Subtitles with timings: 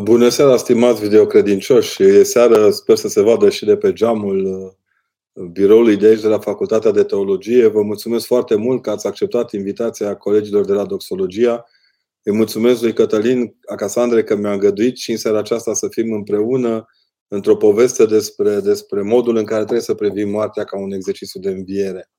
[0.00, 2.02] Bună seara, stimați videocredincioși!
[2.02, 4.44] E seară, sper să se vadă și de pe geamul
[5.32, 7.66] uh, biroului de aici, de la Facultatea de Teologie.
[7.66, 11.64] Vă mulțumesc foarte mult că ați acceptat invitația colegilor de la Doxologia.
[12.22, 16.86] Îi mulțumesc lui Cătălin Acasandre că mi-a îngăduit și în seara aceasta să fim împreună
[17.28, 21.50] într-o poveste despre, despre modul în care trebuie să privim moartea ca un exercițiu de
[21.50, 22.10] înviere.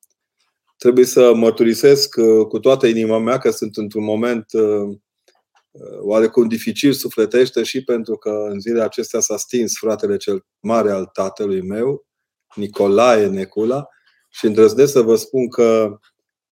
[0.78, 4.98] Trebuie să mărturisesc uh, cu toată inima mea că sunt într-un moment uh, Uh,
[6.00, 11.06] oarecum dificil sufletește și pentru că în zilele acestea s-a stins fratele cel mare al
[11.06, 12.06] tatălui meu,
[12.56, 13.88] Nicolae Necula,
[14.30, 15.98] și îndrăznesc să vă spun că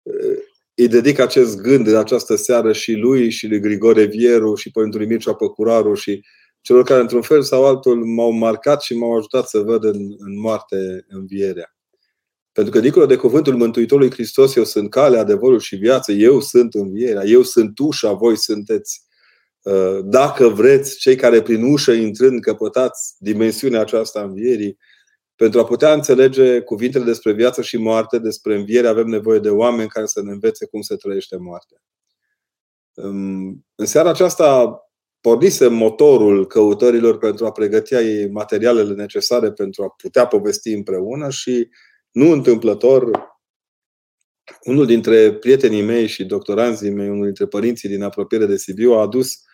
[0.02, 0.38] uh,
[0.76, 5.08] îi dedic acest gând de această seară și lui și lui Grigore Vieru și Părintului
[5.08, 6.24] Mircea Păcuraru și
[6.62, 10.40] celor care într-un fel sau altul m-au marcat și m-au ajutat să văd în, în
[10.40, 11.76] moarte învierea.
[12.52, 16.74] Pentru că dincolo de cuvântul Mântuitorului Hristos, eu sunt calea, adevărul și viață, eu sunt
[16.74, 19.07] învierea, eu sunt ușa, voi sunteți Uh,
[20.04, 24.78] dacă vreți, cei care prin ușă intrând căpătați dimensiunea aceasta a învierii,
[25.36, 29.90] pentru a putea înțelege cuvintele despre viață și moarte, despre înviere, avem nevoie de oameni
[29.90, 31.78] care să ne învețe cum se trăiește moartea.
[32.94, 34.80] Um, în seara aceasta
[35.22, 41.70] pornise motorul căutărilor pentru a pregăti materialele necesare pentru a putea povesti împreună și
[42.12, 43.12] nu întâmplător
[44.64, 49.02] unul dintre prietenii mei și doctoranzii mei, unul dintre părinții din apropiere de Sibiu, a
[49.02, 49.46] adus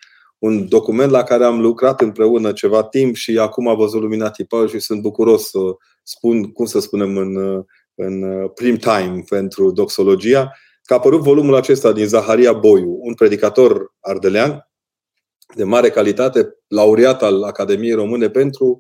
[0.44, 4.70] un document la care am lucrat împreună ceva timp și acum a văzut lumina tipar
[4.70, 5.60] și sunt bucuros să
[6.04, 7.64] spun, cum să spunem, în,
[7.96, 10.52] în prim time pentru doxologia,
[10.84, 14.70] că a apărut volumul acesta din Zaharia Boiu, un predicator ardelean
[15.56, 18.78] de mare calitate, laureat al Academiei Române pentru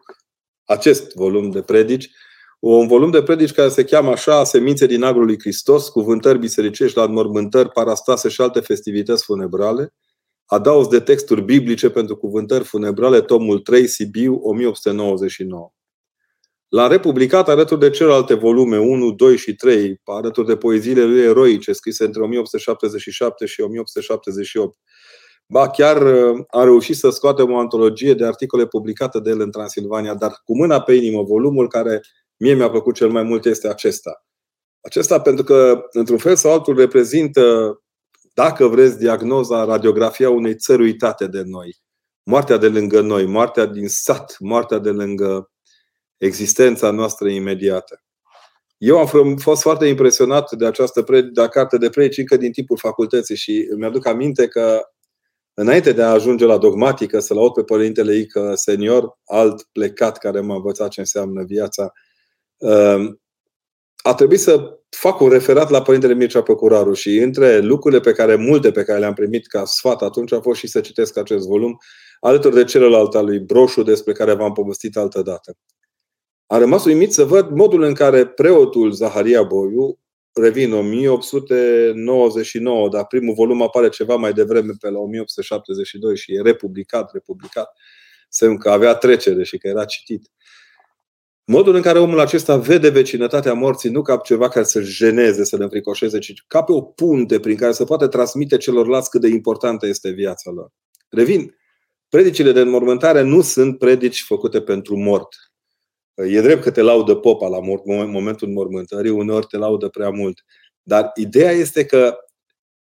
[0.64, 2.09] acest volum de predici,
[2.59, 6.98] un volum de predici care se cheamă așa Semințe din Agrul lui Hristos, cuvântări bisericești
[6.98, 9.94] la înmormântări, parastase și alte festivități funebrale,
[10.45, 15.72] Adaos de texturi biblice pentru cuvântări funebrale, tomul 3, Sibiu, 1899.
[16.67, 21.71] L-a republicat alături de celelalte volume 1, 2 și 3, alături de poeziile lui eroice,
[21.71, 24.77] scrise între 1877 și 1878.
[25.48, 29.52] Ba, chiar uh, a reușit să scoatem o antologie de articole publicate de el în
[29.52, 32.02] Transilvania, dar cu mâna pe inimă, volumul care
[32.37, 34.25] mie mi-a plăcut cel mai mult este acesta.
[34.81, 37.77] Acesta pentru că, într-un fel sau altul, reprezintă
[38.33, 41.77] dacă vreți, diagnoza, radiografia unei țări uitate de noi.
[42.23, 45.52] Moartea de lângă noi, moartea din sat, moartea de lângă
[46.17, 48.04] existența noastră imediată.
[48.77, 53.36] Eu am fost foarte impresionat de această de carte de predici încă din timpul facultății
[53.36, 54.82] și îmi aduc aminte că
[55.54, 60.39] înainte de a ajunge la dogmatică, să-l aud pe Părintele Ică senior, alt plecat care
[60.39, 61.92] m-a învățat ce înseamnă viața,
[64.05, 68.36] a trebuit să fac un referat la Părintele Mircea Păcuraru și între lucrurile pe care,
[68.36, 71.77] multe pe care le-am primit ca sfat atunci, a fost și să citesc acest volum,
[72.19, 75.58] alături de celălalt al lui Broșu, despre care v-am povestit altă dată.
[76.47, 79.99] A rămas uimit să văd modul în care preotul Zaharia Boiu,
[80.33, 87.13] revin 1899, dar primul volum apare ceva mai devreme pe la 1872 și e republicat,
[87.13, 87.73] republicat,
[88.30, 90.31] semn că avea trecere și că era citit.
[91.45, 95.58] Modul în care omul acesta vede vecinătatea morții nu ca ceva care să jeneze, să
[95.58, 99.27] le înfricoșeze, ci ca pe o punte prin care să poate transmite celorlalți cât de
[99.27, 100.71] importantă este viața lor.
[101.09, 101.55] Revin,
[102.09, 105.27] predicile de înmormântare nu sunt predici făcute pentru mort.
[106.14, 107.60] E drept că te laudă popa la
[108.05, 110.43] momentul înmormântării, uneori te laudă prea mult.
[110.81, 112.17] Dar ideea este că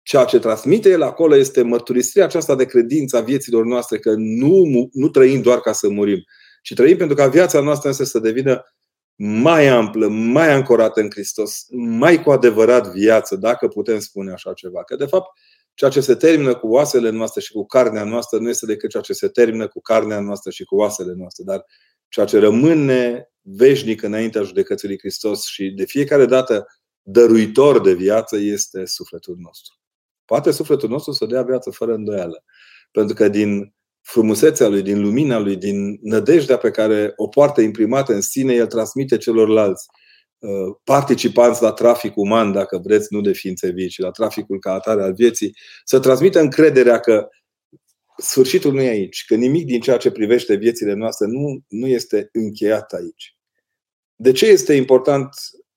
[0.01, 4.89] ceea ce transmite el acolo este mărturisirea aceasta de credință a vieților noastre, că nu,
[4.91, 6.23] nu trăim doar ca să murim,
[6.61, 8.65] și trăim pentru ca viața noastră însă să devină
[9.15, 14.83] mai amplă, mai ancorată în Hristos, mai cu adevărat viață, dacă putem spune așa ceva.
[14.83, 15.27] Că, de fapt,
[15.73, 19.03] ceea ce se termină cu oasele noastre și cu carnea noastră nu este decât ceea
[19.03, 21.65] ce se termină cu carnea noastră și cu oasele noastre, dar
[22.07, 26.67] ceea ce rămâne veșnic înaintea judecății lui Hristos și de fiecare dată
[27.01, 29.75] dăruitor de viață este sufletul nostru.
[30.25, 32.43] Poate sufletul nostru să dea viață fără îndoială.
[32.91, 38.13] Pentru că din frumusețea lui, din lumina lui, din nădejdea pe care o poartă imprimată
[38.13, 39.85] în sine, el transmite celorlalți
[40.39, 44.73] uh, participanți la trafic uman, dacă vreți, nu de ființe vii, ci la traficul ca
[44.73, 47.27] atare al vieții, să transmită încrederea că
[48.17, 52.29] sfârșitul nu e aici, că nimic din ceea ce privește viețile noastre nu, nu este
[52.31, 53.35] încheiat aici.
[54.15, 55.29] De ce este important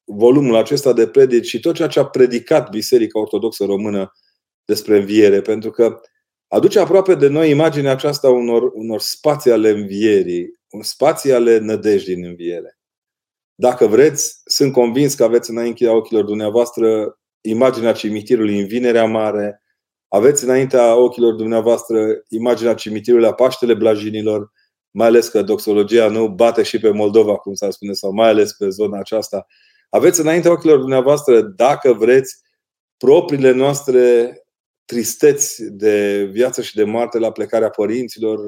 [0.05, 4.13] volumul acesta de predici și tot ceea ce a predicat Biserica Ortodoxă Română
[4.65, 5.41] despre înviere?
[5.41, 6.01] Pentru că
[6.55, 12.15] aduce aproape de noi imaginea aceasta unor, unor spații ale învierii, un spații ale nădejdii
[12.15, 12.79] în înviere.
[13.55, 19.65] Dacă vreți, sunt convins că aveți înaintea ochilor dumneavoastră imaginea cimitirului în Vinerea Mare,
[20.15, 24.53] Aveți înaintea ochilor dumneavoastră imaginea cimitirului la Paștele Blajinilor,
[24.91, 28.53] mai ales că doxologia nu bate și pe Moldova, cum s-ar spune, sau mai ales
[28.53, 29.47] pe zona aceasta.
[29.89, 32.37] Aveți înaintea ochilor dumneavoastră, dacă vreți,
[32.97, 34.33] propriile noastre
[34.85, 38.41] tristeți de viață și de moarte la plecarea părinților,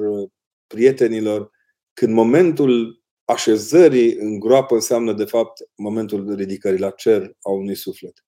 [0.67, 1.51] prietenilor,
[1.93, 8.25] când momentul așezării în groapă înseamnă, de fapt, momentul ridicării la cer a unui suflet.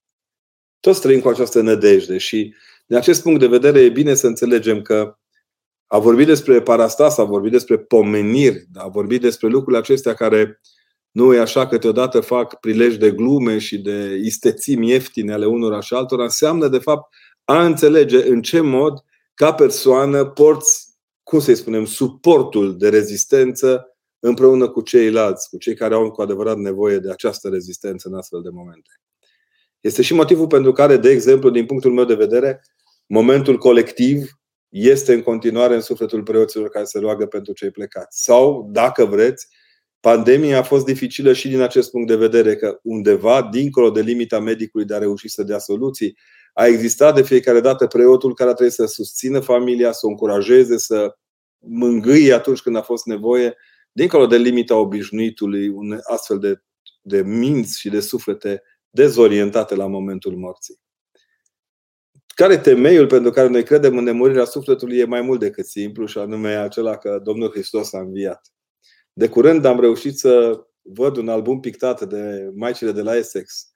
[0.80, 2.56] Toți trăim cu această nădejde și,
[2.88, 5.18] din acest punct de vedere, e bine să înțelegem că
[5.88, 10.60] a vorbit despre parastas, a vorbit despre pomeniri, a vorbit despre lucrurile acestea care
[11.12, 15.94] nu e așa, câteodată fac prilej de glume și de istețimi ieftine ale unora și
[15.94, 17.16] altora, înseamnă, de fapt,
[17.50, 19.04] a înțelege în ce mod,
[19.34, 20.88] ca persoană, porți,
[21.24, 26.58] cum să-i spunem, suportul de rezistență împreună cu ceilalți, cu cei care au cu adevărat
[26.58, 28.90] nevoie de această rezistență în astfel de momente.
[29.80, 32.62] Este și motivul pentru care, de exemplu, din punctul meu de vedere,
[33.08, 34.32] momentul colectiv
[34.70, 38.24] este în continuare în sufletul preoților care se roagă pentru cei plecați.
[38.24, 39.48] Sau, dacă vreți,
[40.00, 44.40] pandemia a fost dificilă și din acest punct de vedere, că undeva, dincolo de limita
[44.40, 46.18] medicului de a reuși să dea soluții,
[46.60, 50.78] a existat de fiecare dată preotul care a trebuit să susțină familia, să o încurajeze,
[50.78, 51.16] să
[51.58, 53.56] mângâie atunci când a fost nevoie,
[53.92, 56.64] dincolo de limita obișnuitului, un astfel de,
[57.02, 60.80] de minți și de suflete dezorientate la momentul morții.
[62.28, 66.18] Care temeiul pentru care noi credem în nemurirea sufletului e mai mult decât simplu și
[66.18, 68.54] anume acela că Domnul Hristos a înviat.
[69.14, 73.69] De curând am reușit să văd un album pictat de maicile de la Essex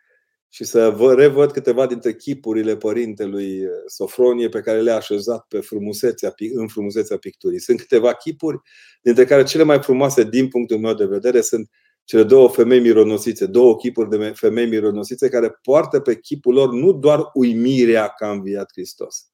[0.53, 6.33] și să vă revăd câteva dintre chipurile părintelui Sofronie pe care le-a așezat pe frumusețea,
[6.53, 7.59] în frumusețea picturii.
[7.59, 8.61] Sunt câteva chipuri,
[9.01, 11.69] dintre care cele mai frumoase din punctul meu de vedere sunt
[12.03, 16.91] cele două femei mironosițe, două chipuri de femei mironosițe care poartă pe chipul lor nu
[16.91, 19.27] doar uimirea că a înviat Hristos,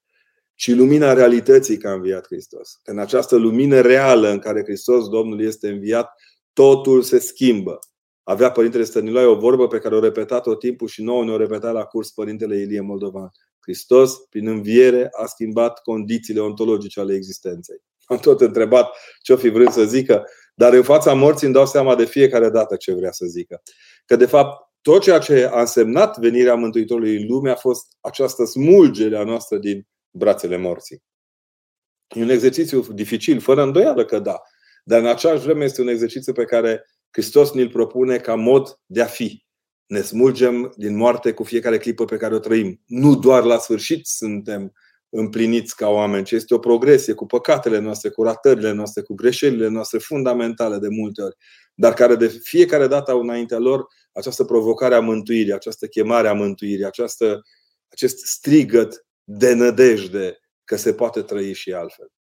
[0.56, 2.80] ci lumina realității că a înviat Hristos.
[2.84, 6.14] În această lumină reală în care Hristos, Domnul, este înviat,
[6.54, 7.80] totul se schimbă.
[8.30, 11.72] Avea Părintele Stăniloae o vorbă pe care o repeta tot timpul și nouă ne-o repeta
[11.72, 13.32] la curs Părintele Ilie Moldovan.
[13.60, 17.76] Hristos, prin înviere, a schimbat condițiile ontologice ale existenței.
[18.04, 18.90] Am tot întrebat
[19.22, 20.24] ce-o fi vrut să zică,
[20.56, 23.62] dar în fața morții îmi dau seama de fiecare dată ce vrea să zică.
[24.06, 28.46] Că de fapt tot ceea ce a însemnat venirea Mântuitorului în lume a fost această
[28.46, 31.04] smulgere a noastră din brațele morții.
[32.16, 34.42] E un exercițiu dificil, fără îndoială că da.
[34.84, 39.02] Dar în aceeași vreme este un exercițiu pe care Hristos ne-l propune ca mod de
[39.02, 39.44] a fi.
[39.86, 42.82] Ne smulgem din moarte cu fiecare clipă pe care o trăim.
[42.86, 44.74] Nu doar la sfârșit suntem
[45.10, 49.68] împliniți ca oameni, ci este o progresie cu păcatele noastre, cu ratările noastre, cu greșelile
[49.68, 51.36] noastre fundamentale de multe ori,
[51.76, 56.34] dar care de fiecare dată au înaintea lor această provocare a mântuirii, această chemare a
[56.34, 57.42] mântuirii, această,
[57.88, 62.12] acest strigăt de nădejde că se poate trăi și altfel.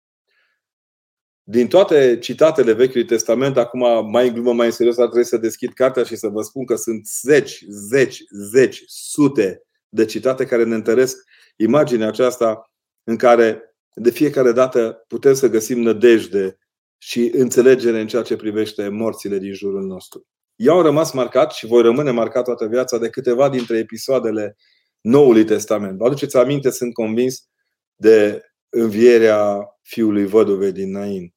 [1.50, 5.36] Din toate citatele Vechiului Testament, acum mai în glumă, mai în serios, ar trebui să
[5.36, 10.64] deschid cartea și să vă spun că sunt zeci, zeci, zeci, sute de citate care
[10.64, 11.16] ne întăresc
[11.56, 12.70] imaginea aceasta
[13.04, 16.58] în care de fiecare dată putem să găsim nădejde
[16.98, 20.26] și înțelegere în ceea ce privește morțile din jurul nostru.
[20.56, 24.56] Eu am rămas marcat și voi rămâne marcat toată viața de câteva dintre episoadele
[25.00, 25.98] Noului Testament.
[25.98, 27.48] Vă aduceți aminte, sunt convins,
[27.96, 31.36] de învierea fiului văduvei din Nain.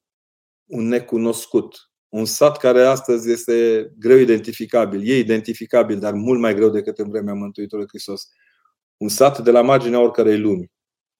[0.72, 1.90] Un necunoscut.
[2.08, 5.08] Un sat care astăzi este greu identificabil.
[5.08, 8.28] E identificabil, dar mult mai greu decât în vremea Mântuitorului Hristos.
[8.96, 10.70] Un sat de la marginea oricărei lumi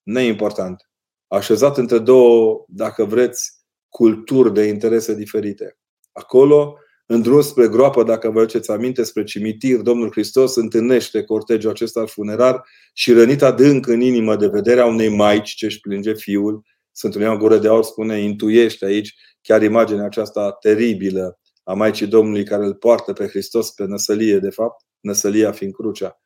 [0.02, 0.90] neimportant,
[1.26, 3.50] așezat între două, dacă vreți,
[3.88, 5.78] culturi de interese diferite.
[6.12, 11.70] Acolo, în drum spre groapă, dacă vă aduceți aminte, spre cimitir, Domnul Hristos întâlnește cortegiul
[11.70, 16.62] acesta funerar și rănit adânc în inimă de vederea unei maici ce își plânge fiul,
[16.92, 22.44] Sfântul Ioan Gură de Aur spune, intuiește aici chiar imaginea aceasta teribilă a Maicii Domnului
[22.44, 26.20] care îl poartă pe Hristos pe năsălie, de fapt, năsălia fiind crucea.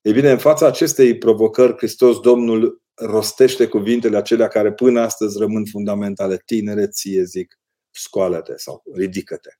[0.00, 5.64] Ei bine, în fața acestei provocări, Hristos Domnul rostește cuvintele acelea care până astăzi rămân
[5.70, 6.42] fundamentale.
[6.44, 7.58] Tinere, ție zic,
[7.90, 9.50] scoală-te sau ridică-te.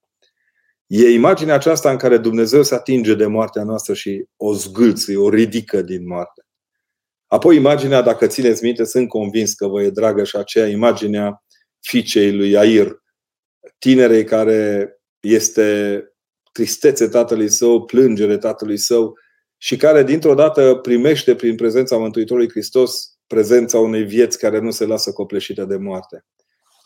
[0.87, 5.29] E imaginea aceasta în care Dumnezeu se atinge de moartea noastră și o zgâlță, o
[5.29, 6.47] ridică din moarte.
[7.27, 11.44] Apoi imaginea, dacă țineți minte, sunt convins că vă e dragă și aceea imaginea
[11.87, 13.03] fiicei lui Air,
[13.79, 14.89] tinerei care
[15.21, 15.99] este
[16.53, 19.15] tristețe tatălui său, plângere tatălui său
[19.57, 24.87] și care dintr-o dată primește prin prezența Mântuitorului Hristos prezența unei vieți care nu se
[24.87, 26.25] lasă copleșită de moarte.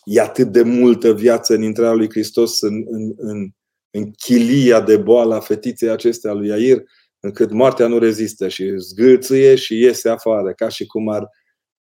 [0.04, 3.48] E atât de multă viață în intrarea lui Hristos în, în, în,
[3.90, 6.82] în chilia de boală a fetiței acestea lui Iair,
[7.20, 11.28] încât moartea nu rezistă și zgâlțâie și iese afară, ca și cum ar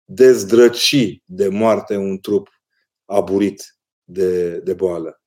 [0.04, 2.59] dezdrăci de moarte un trup
[3.10, 5.22] aburit de, de boală.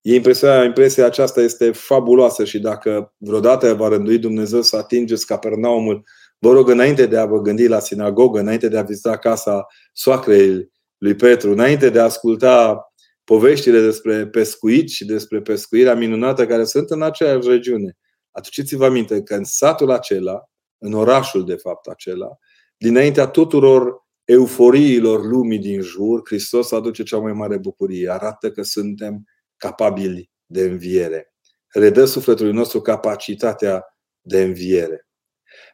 [0.00, 6.04] E impresia, impresia aceasta este fabuloasă și dacă vreodată va rândui Dumnezeu să atingeți Capernaumul,
[6.38, 10.70] vă rog înainte de a vă gândi la sinagogă, înainte de a vizita casa soacrei
[10.98, 12.84] lui Petru, înainte de a asculta
[13.24, 17.96] poveștile despre pescuit și despre pescuirea minunată care sunt în aceeași regiune,
[18.30, 20.42] aduceți-vă aminte că în satul acela,
[20.78, 22.28] în orașul de fapt acela,
[22.76, 28.10] dinaintea tuturor euforiilor lumii din jur, Hristos aduce cea mai mare bucurie.
[28.10, 29.24] Arată că suntem
[29.56, 31.34] capabili de înviere.
[31.68, 33.84] Redă sufletului nostru capacitatea
[34.20, 35.08] de înviere.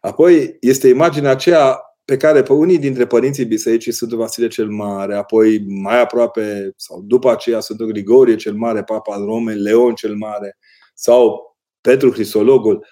[0.01, 5.15] Apoi este imaginea aceea pe care pe unii dintre părinții bisericii Sfântul Vasile cel Mare,
[5.15, 10.15] apoi mai aproape sau după aceea Sfântul Grigorie cel Mare, Papa al Romei, Leon cel
[10.15, 10.59] Mare
[10.95, 11.41] sau
[11.81, 12.87] Petru Hrisologul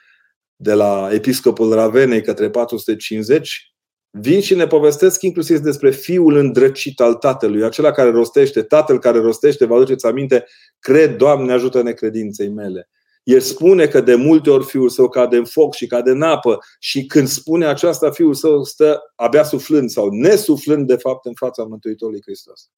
[0.56, 3.67] de la Episcopul Ravenei către 450,
[4.10, 9.18] vin și ne povestesc inclusiv despre fiul îndrăcit al tatălui, acela care rostește, tatăl care
[9.18, 10.44] rostește, vă aduceți aminte,
[10.78, 12.88] cred, Doamne, ajută necredinței mele.
[13.22, 16.58] El spune că de multe ori fiul său cade în foc și cade în apă
[16.78, 21.62] și când spune aceasta, fiul său stă abia suflând sau nesuflând de fapt în fața
[21.62, 22.70] Mântuitorului Hristos.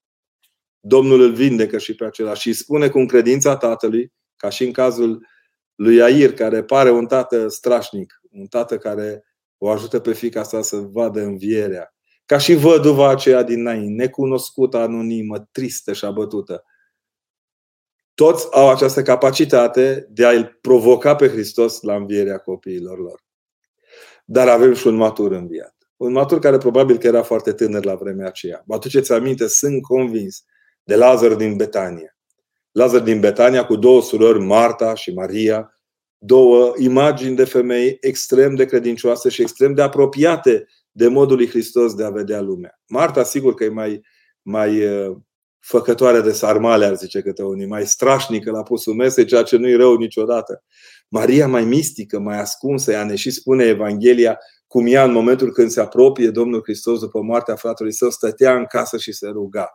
[0.81, 5.27] Domnul îl vindecă și pe acela și spune cu credința tatălui, ca și în cazul
[5.75, 9.25] lui Air, care pare un tată strașnic, un tată care
[9.62, 11.95] o ajută pe fica sa să vadă învierea.
[12.26, 16.64] Ca și văduva aceea din Nain, necunoscută, anonimă, tristă și abătută.
[18.14, 23.25] Toți au această capacitate de a-L provoca pe Hristos la învierea copiilor lor.
[24.25, 25.75] Dar avem și un matur înviat.
[25.97, 28.62] Un matur care probabil că era foarte tânăr la vremea aceea.
[28.67, 30.45] Vă aduceți aminte, sunt convins,
[30.83, 32.17] de Lazar din Betania.
[32.71, 35.80] Lazar din Betania cu două surori, Marta și Maria,
[36.23, 41.95] două imagini de femei extrem de credincioase și extrem de apropiate de modul lui Hristos
[41.95, 42.81] de a vedea lumea.
[42.89, 44.00] Marta, sigur că e mai,
[44.43, 45.17] mai uh,
[45.59, 49.77] făcătoare de sarmale, ar zice câte unii, mai strașnică la pusul mese, ceea ce nu-i
[49.77, 50.65] rău niciodată.
[51.09, 55.71] Maria mai mistică, mai ascunsă, ea ne și spune Evanghelia cum ea în momentul când
[55.71, 59.69] se apropie Domnul Hristos după moartea fratelui său, stătea în casă și se ruga.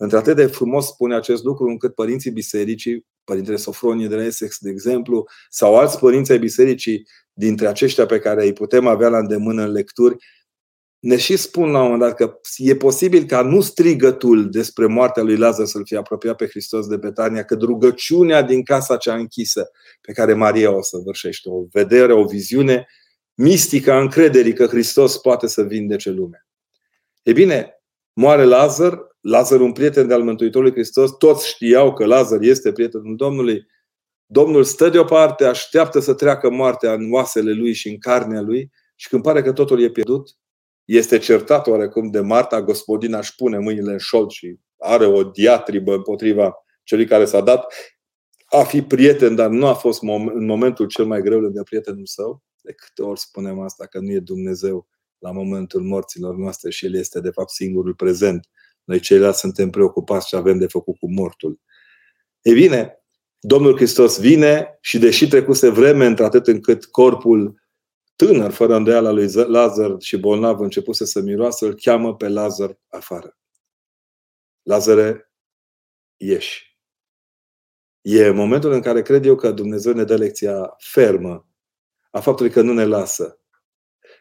[0.00, 4.70] Într-atât de frumos spune acest lucru încât părinții bisericii, părintele Sofronie de la Essex, de
[4.70, 9.62] exemplu, sau alți părinți ai bisericii dintre aceștia pe care îi putem avea la îndemână
[9.62, 10.16] în lecturi,
[10.98, 15.22] ne și spun la un moment dat că e posibil ca nu strigătul despre moartea
[15.22, 19.70] lui Lazar să-l fie apropiat pe Hristos de Betania, că rugăciunea din casa cea închisă
[20.00, 22.86] pe care Maria o săvârșește, o vedere, o viziune
[23.34, 26.46] mistică a încrederii că Hristos poate să vindece lumea.
[27.22, 32.72] E bine, moare Lazar, Lazar un prieten de-al Mântuitorului Hristos, toți știau că Lazar este
[32.72, 33.66] prietenul Domnului.
[34.26, 39.08] Domnul stă deoparte, așteaptă să treacă moartea în oasele lui și în carnea lui și
[39.08, 40.30] când pare că totul e pierdut,
[40.84, 45.94] este certat oarecum de Marta, gospodina își pune mâinile în șold și are o diatribă
[45.94, 47.74] împotriva celui care s-a dat
[48.44, 52.42] a fi prieten, dar nu a fost în momentul cel mai greu lângă prietenul său.
[52.62, 56.94] De câte ori spunem asta, că nu e Dumnezeu la momentul morților noastre și El
[56.94, 58.48] este de fapt singurul prezent.
[58.88, 61.60] Noi ceilalți suntem preocupați și avem de făcut cu mortul.
[62.40, 63.02] E bine,
[63.38, 67.62] Domnul Hristos vine și deși trecuse vreme într-atât încât corpul
[68.16, 73.38] tânăr, fără îndoială lui Lazar și bolnav începuse să miroasă, îl cheamă pe Lazar afară.
[74.62, 75.32] Lazare,
[76.16, 76.78] ieși.
[78.00, 81.48] E momentul în care cred eu că Dumnezeu ne dă lecția fermă
[82.10, 83.40] a faptului că nu ne lasă.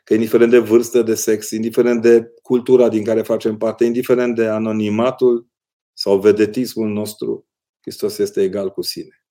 [0.08, 4.46] Că indiferent de vârstă, de sex, indiferent de cultura din care facem parte, indiferent de
[4.46, 5.48] anonimatul
[5.94, 7.48] sau vedetismul nostru,
[7.82, 9.24] Hristos este egal cu sine.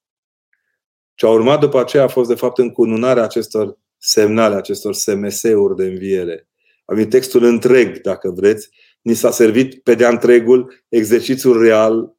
[1.14, 5.84] Ce a urmat după aceea a fost, de fapt, încununarea acestor semnale, acestor SMS-uri de
[5.84, 6.48] înviere.
[6.84, 8.68] Am textul întreg, dacă vreți,
[9.02, 12.16] ni s-a servit pe de-a întregul exercițiul real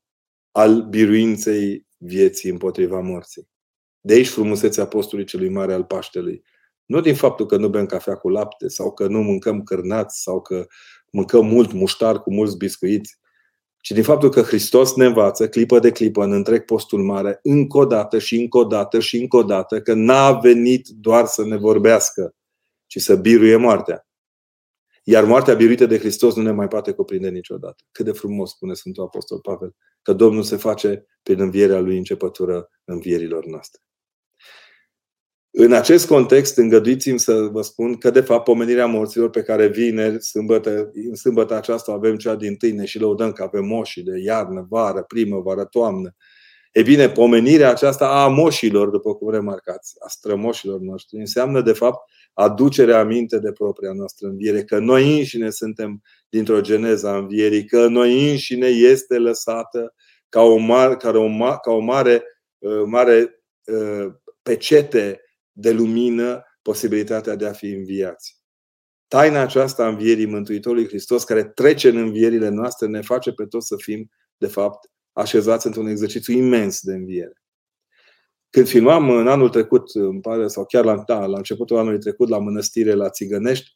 [0.52, 3.50] al biruinței vieții împotriva morții.
[4.00, 6.44] De aici frumusețea postului celui mare al Paștelui.
[6.88, 10.42] Nu din faptul că nu bem cafea cu lapte sau că nu mâncăm cârnați sau
[10.42, 10.66] că
[11.12, 13.20] mâncăm mult muștar cu mulți biscuiți,
[13.82, 17.78] ci din faptul că Hristos ne învață clipă de clipă în întreg postul mare, încă
[17.78, 21.46] o dată și încă o dată și încă o dată, că n-a venit doar să
[21.46, 22.36] ne vorbească,
[22.86, 24.08] ci să biruie moartea.
[25.04, 27.84] Iar moartea biruită de Hristos nu ne mai poate cuprinde niciodată.
[27.92, 32.70] Cât de frumos spune Sfântul Apostol Pavel, că Domnul se face prin învierea Lui începătură
[32.84, 33.82] învierilor noastre.
[35.60, 40.24] În acest context, îngăduiți-mi să vă spun că, de fapt, pomenirea morților pe care vineri,
[40.24, 44.66] sâmbătă, în sâmbătă aceasta avem cea din tâine și lăudăm că avem moșii de iarnă,
[44.70, 46.16] vară, primăvară, toamnă.
[46.72, 52.10] E bine, pomenirea aceasta a moșilor, după cum remarcați, a strămoșilor noștri, înseamnă, de fapt,
[52.34, 57.88] aducerea aminte de propria noastră înviere, că noi înșine suntem dintr-o geneză a învierii, că
[57.88, 59.94] noi înșine este lăsată
[60.30, 61.28] ca o mare, ca o,
[61.62, 62.24] ca o mare,
[62.58, 65.22] uh, mare uh, pecete
[65.60, 68.38] de lumină posibilitatea de a fi înviați.
[69.08, 73.68] Taina aceasta a învierii Mântuitorului Hristos, care trece în învierile noastre, ne face pe toți
[73.68, 77.42] să fim, de fapt, așezați într-un exercițiu imens de înviere.
[78.50, 82.30] Când filmam în anul trecut, îmi pare, sau chiar la, da, la începutul anului trecut,
[82.30, 83.76] la mănăstire la Țigănești,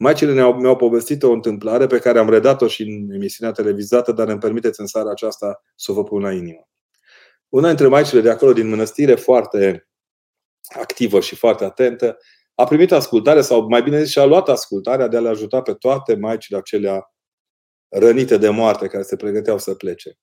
[0.00, 4.28] Maicile ne-au, mi-au povestit o întâmplare pe care am redat-o și în emisiunea televizată, dar
[4.28, 6.68] îmi permiteți în seara aceasta să o vă pun la inimă.
[7.48, 9.87] Una dintre maicile de acolo din mănăstire, foarte
[10.74, 12.18] activă și foarte atentă,
[12.54, 15.74] a primit ascultare, sau mai bine zis, și-a luat ascultarea de a le ajuta pe
[15.74, 17.12] toate maicile acelea
[17.88, 20.18] rănite de moarte care se pregăteau să plece.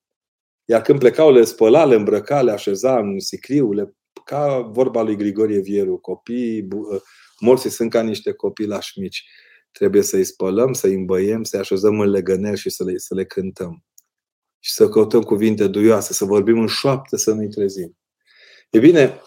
[0.66, 5.16] Iar când plecau, le spăla, le îmbrăca, le așeza în sicriu, le, ca vorba lui
[5.16, 6.68] Grigorie Vieru, copii,
[7.40, 9.24] morții sunt ca niște copii lași mici.
[9.72, 13.84] Trebuie să-i spălăm, să-i îmbăiem, să-i așezăm în legăneri și să le, să le cântăm.
[14.60, 17.98] Și să căutăm cuvinte duioase, să vorbim în șoaptă, să nu-i trezim.
[18.70, 19.22] E bine,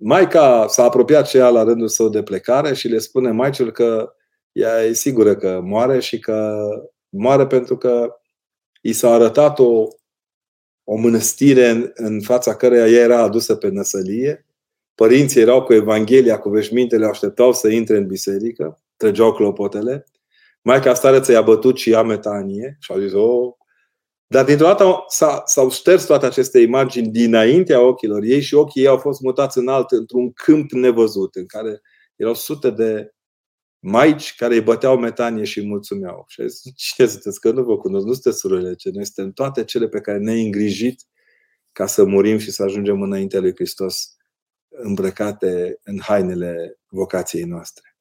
[0.00, 4.12] Maica s-a apropiat și ea la rândul său de plecare și le spune Maicel că
[4.52, 6.68] ea e sigură că moare și că
[7.08, 8.16] moare pentru că
[8.80, 9.88] i s-a arătat o,
[10.84, 14.46] o mănăstire în, în fața căreia ea era adusă pe năsălie.
[14.94, 20.06] Părinții erau cu Evanghelia, cu veșmintele, așteptau să intre în biserică trăgeau clopotele.
[20.62, 23.52] Maica stareță i-a bătut și ea metanie și au zis, oh.
[24.30, 25.04] Dar dintr-o dată
[25.44, 29.68] s-au șters toate aceste imagini dinaintea ochilor ei și ochii ei au fost mutați în
[29.68, 31.80] alt, într-un câmp nevăzut, în care
[32.16, 33.12] erau sute de
[33.78, 36.24] maici care îi băteau metanie și îi mulțumeau.
[36.26, 37.40] Și zis, cine sunteți?
[37.40, 40.44] Că nu vă cunosc, nu sunteți surorile ce noi suntem toate cele pe care ne-ai
[40.44, 41.02] îngrijit
[41.72, 44.16] ca să murim și să ajungem înaintea lui Hristos
[44.68, 47.96] îmbrăcate în hainele vocației noastre.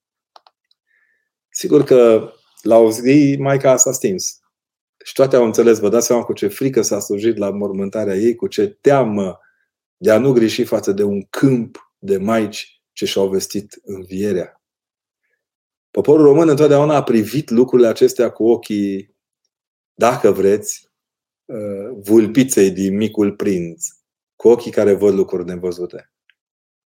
[1.50, 2.32] Sigur că
[2.62, 4.40] la o zi Maica s-a stins.
[5.06, 8.36] Și toate au înțeles, vă dați seama cu ce frică s-a slujit la mormântarea ei,
[8.36, 9.40] cu ce teamă
[9.98, 14.62] de a nu greși față de un câmp de maici ce și-au vestit învierea.
[15.92, 19.16] Poporul român întotdeauna a privit lucrurile acestea cu ochii,
[19.94, 20.92] dacă vreți,
[21.46, 23.86] uh, vulpiței din micul prinț,
[24.36, 26.12] cu ochii care văd lucruri nevăzute.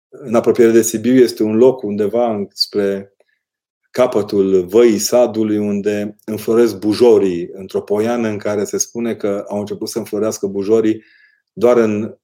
[0.09, 3.14] În apropiere de Sibiu este un loc undeva spre
[3.90, 9.88] capătul văii sadului unde înfloresc bujorii, într-o poiană în care se spune că au început
[9.88, 11.03] să înflorească bujorii
[11.53, 12.18] doar în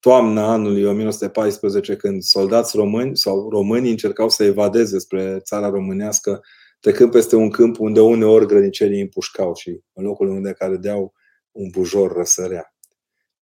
[0.00, 6.40] toamna anului 1914, când soldați români sau românii încercau să evadeze spre țara românească,
[6.80, 11.14] trecând peste un câmp unde uneori grănicerii împușcau și în locul unde care deau
[11.50, 12.74] un bujor răsărea.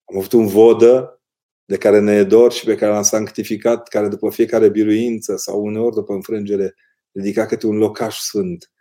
[0.04, 1.22] Am avut un vodă
[1.64, 5.64] de care ne e dor și pe care l-am sanctificat, care după fiecare biruință sau
[5.64, 6.74] uneori după înfrângere
[7.14, 8.72] ridica câte un locaș sfânt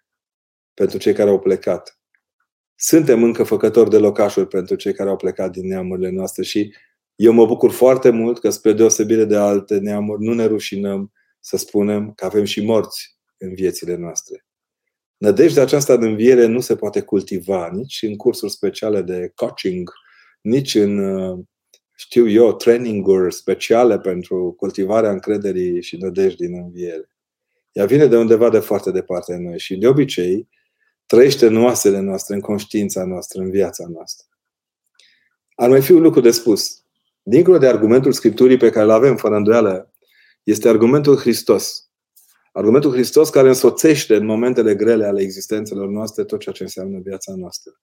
[0.74, 2.00] pentru cei care au plecat.
[2.76, 6.74] Suntem încă făcători de locașuri pentru cei care au plecat din neamurile noastre și
[7.15, 11.58] eu mă bucur foarte mult că, spre deosebire de alte neamuri, nu ne rușinăm să
[11.58, 14.46] spunem că avem și morți în viețile noastre.
[15.17, 19.91] Nădejdea aceasta de înviere nu se poate cultiva nici în cursuri speciale de coaching,
[20.41, 21.00] nici în,
[21.96, 27.12] știu eu, traininguri speciale pentru cultivarea încrederii și nădejdii în înviere.
[27.73, 30.49] Ea vine de undeva de foarte departe de noi și de obicei
[31.05, 34.27] trăiește în oasele noastre, în conștiința noastră, în viața noastră.
[35.55, 36.83] Ar mai fi un lucru de spus.
[37.23, 39.93] Dincolo de argumentul Scripturii pe care îl avem fără îndoială,
[40.43, 41.89] este argumentul Hristos.
[42.51, 47.33] Argumentul Hristos care însoțește în momentele grele ale existențelor noastre tot ceea ce înseamnă viața
[47.36, 47.81] noastră.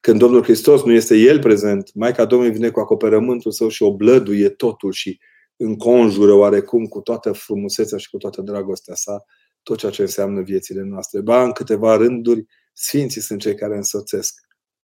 [0.00, 4.48] Când Domnul Hristos nu este El prezent, Maica Domnului vine cu acoperământul său și oblăduie
[4.48, 5.20] totul și
[5.58, 9.24] înconjură oarecum cu toată frumusețea și cu toată dragostea sa
[9.62, 11.20] tot ceea ce înseamnă viețile noastre.
[11.20, 14.34] Ba, în câteva rânduri, Sfinții sunt cei care însoțesc.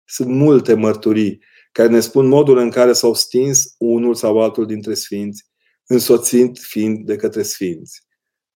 [0.05, 4.93] Sunt multe mărturii care ne spun modul în care s-au stins unul sau altul dintre
[4.93, 5.45] Sfinți,
[5.86, 8.01] însoțind fiind de către Sfinți.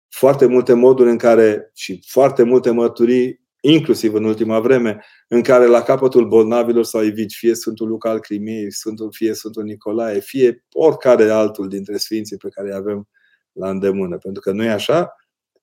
[0.09, 5.67] Foarte multe moduri în care și foarte multe mărturii inclusiv în ultima vreme, în care
[5.67, 10.65] la capătul bolnavilor s-au evit fie Sfântul Luca al Crimiei, Sfântul, fie Sfântul Nicolae, fie
[10.73, 13.09] oricare altul dintre Sfinții pe care îi avem
[13.53, 14.19] la îndemână.
[14.19, 15.17] Pentru că nu e așa?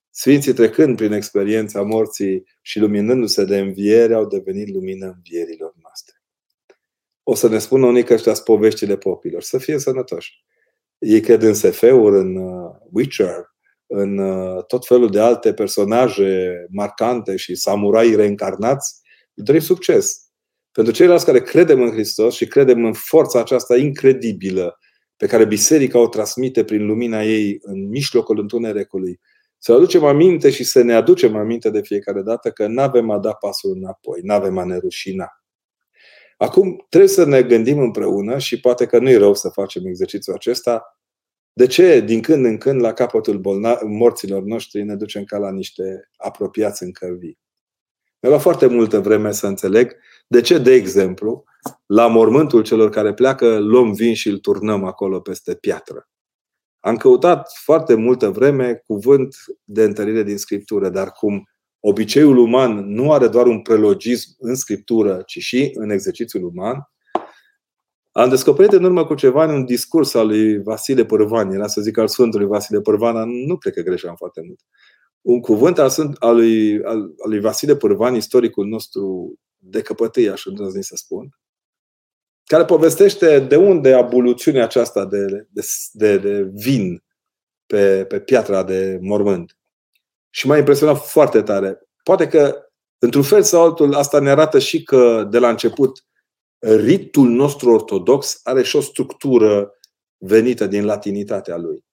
[0.10, 6.16] Sfinții trecând prin experiența morții și luminându-se de înviere, au devenit lumină învierilor noastre.
[7.24, 9.42] O să ne spună unii că ăștia poveștile popilor.
[9.42, 10.44] Să fie sănătoși.
[10.98, 13.52] Ei cred în SF-uri, în uh, Witcher,
[13.94, 18.96] în uh, tot felul de alte personaje marcante și samurai reîncarnați,
[19.34, 20.18] îi dorim succes.
[20.72, 24.78] Pentru ceilalți care credem în Hristos și credem în forța aceasta incredibilă
[25.18, 29.20] pe care biserica o transmite prin lumina ei în mijlocul întunericului,
[29.58, 33.20] să aducem aminte și să ne aducem aminte de fiecare dată că nu avem a
[33.20, 35.28] da pasul înapoi, nu avem a ne rușina.
[36.38, 40.91] Acum trebuie să ne gândim împreună și poate că nu-i rău să facem exercițiul acesta.
[41.54, 45.52] De ce din când în când la capătul bolna- morților noștri ne ducem ca la
[45.52, 47.40] niște apropiați încălvii?
[48.20, 49.96] Mi-a luat foarte multă vreme să înțeleg
[50.28, 51.44] de ce, de exemplu,
[51.86, 56.10] la mormântul celor care pleacă, luăm vin și îl turnăm acolo peste piatră.
[56.80, 63.12] Am căutat foarte multă vreme cuvânt de întărire din Scriptură, dar cum obiceiul uman nu
[63.12, 66.92] are doar un prelogism în Scriptură, ci și în exercițiul uman,
[68.12, 71.82] am descoperit în urmă cu ceva în un discurs al lui Vasile Părvan, era să
[71.82, 74.60] zic al Sfântului Vasile Părvan, nu cred că greșeam foarte mult.
[75.22, 80.46] Un cuvânt al, al, lui, al, al lui Vasile Părvan, istoricul nostru de căpătâi, aș
[80.46, 81.30] îndrăzni să spun,
[82.44, 87.04] care povestește de unde aboluțiunea aceasta de, de, de, de vin
[87.66, 89.58] pe, pe piatra de mormânt.
[90.30, 91.80] Și m-a impresionat foarte tare.
[92.04, 92.56] Poate că,
[92.98, 96.06] într-un fel sau altul, asta ne arată și că, de la început,
[96.62, 99.72] ritul nostru ortodox are și o structură
[100.18, 101.86] venită din latinitatea lui.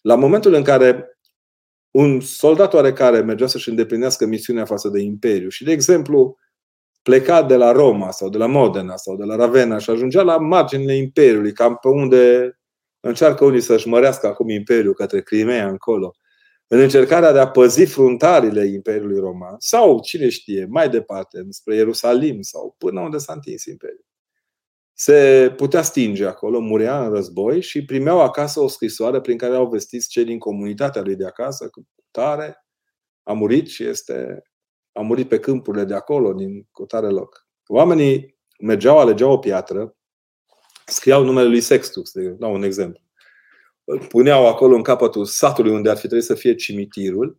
[0.00, 1.18] La momentul în care
[1.90, 6.36] un soldat oarecare mergea să-și îndeplinească misiunea față de imperiu și, de exemplu,
[7.02, 10.38] pleca de la Roma sau de la Modena sau de la Ravenna și ajungea la
[10.38, 12.54] marginile Imperiului, cam pe unde
[13.00, 16.14] încearcă unii să-și mărească acum Imperiul către Crimea încolo,
[16.74, 22.40] în încercarea de a păzi fruntarile Imperiului Roman sau, cine știe, mai departe, spre Ierusalim
[22.40, 24.04] sau până unde s-a întins Imperiul.
[24.92, 29.68] Se putea stinge acolo, murea în război și primeau acasă o scrisoare prin care au
[29.68, 32.66] vestit cei din comunitatea lui de acasă că tare
[33.22, 34.42] a murit și este
[34.92, 37.48] a murit pe câmpurile de acolo, din cutare loc.
[37.66, 39.96] Oamenii mergeau, alegeau o piatră,
[40.86, 43.03] scriau numele lui Sextus, de dau un exemplu.
[43.84, 47.38] Îl puneau acolo în capătul satului unde ar fi trebuit să fie cimitirul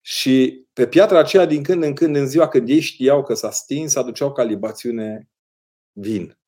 [0.00, 3.50] și pe piatra aceea, din când în când, în ziua când ei știau că s-a
[3.50, 5.28] stins, aduceau ca libațiune
[5.92, 6.38] vin.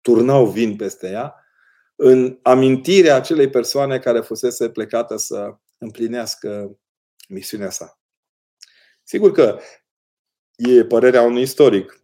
[0.00, 1.34] Turnau vin peste ea
[2.02, 6.78] în amintirea acelei persoane care fusese plecată să împlinească
[7.28, 8.00] misiunea sa.
[9.02, 9.58] Sigur că
[10.56, 11.99] e părerea unui istoric.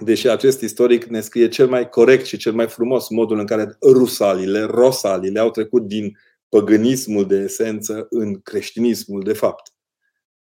[0.00, 3.76] Deși acest istoric ne scrie cel mai corect și cel mai frumos modul în care
[3.82, 9.72] rusalile, rosalile au trecut din păgânismul de esență în creștinismul de fapt.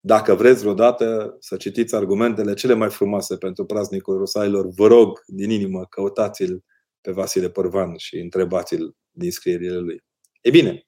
[0.00, 5.50] Dacă vreți vreodată să citiți argumentele cele mai frumoase pentru praznicul rusalilor, vă rog din
[5.50, 6.64] inimă, căutați-l
[7.00, 10.04] pe Vasile Părvan și întrebați-l din scrierile lui.
[10.40, 10.86] E bine,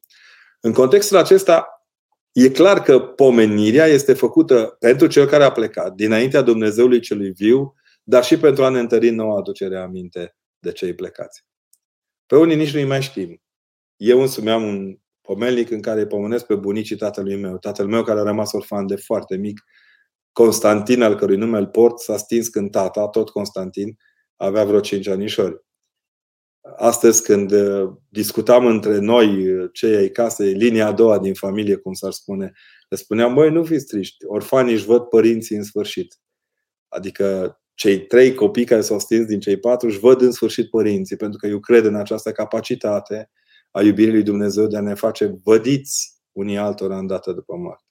[0.60, 1.66] în contextul acesta,
[2.32, 7.74] E clar că pomenirea este făcută pentru cel care a plecat, dinaintea Dumnezeului celui viu,
[8.02, 11.44] dar și pentru a ne întări noua aducere aminte de cei plecați.
[12.26, 13.42] Pe unii nici nu-i mai știm.
[13.96, 17.58] Eu însumi am un pomelnic în care îi pomenesc pe bunicii tatălui meu.
[17.58, 19.60] Tatăl meu care a rămas orfan de foarte mic,
[20.32, 23.98] Constantin, al cărui nume îl port, s-a stins când tata, tot Constantin,
[24.36, 25.62] avea vreo cinci anișori
[26.76, 31.76] astăzi când uh, discutam între noi, uh, cei ai casei, linia a doua din familie,
[31.76, 32.52] cum s-ar spune,
[32.88, 36.18] le spuneam, băi, nu fiți triști, orfanii își văd părinții în sfârșit.
[36.88, 41.16] Adică cei trei copii care s-au stins din cei patru își văd în sfârșit părinții,
[41.16, 43.30] pentru că eu cred în această capacitate
[43.70, 47.84] a iubirii lui Dumnezeu de a ne face vădiți unii altora îndată după moarte.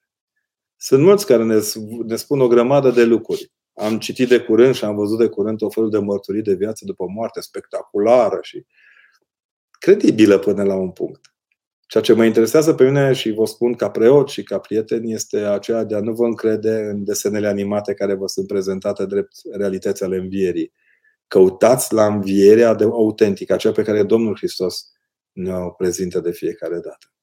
[0.78, 1.60] Sunt mulți care ne,
[2.06, 3.52] ne spun o grămadă de lucruri.
[3.74, 6.86] Am citit de curând și am văzut de curând o felul de mărturii de viață
[6.86, 8.66] după moarte spectaculară și
[9.80, 11.31] credibilă până la un punct.
[11.92, 15.38] Ceea ce mă interesează pe mine și vă spun ca preot și ca prieten este
[15.38, 20.04] aceea de a nu vă încrede în desenele animate care vă sunt prezentate drept realități
[20.04, 20.74] ale învierii.
[21.28, 24.92] Căutați la învierea de autentică, aceea pe care Domnul Hristos
[25.32, 27.14] ne-o prezintă de fiecare dată.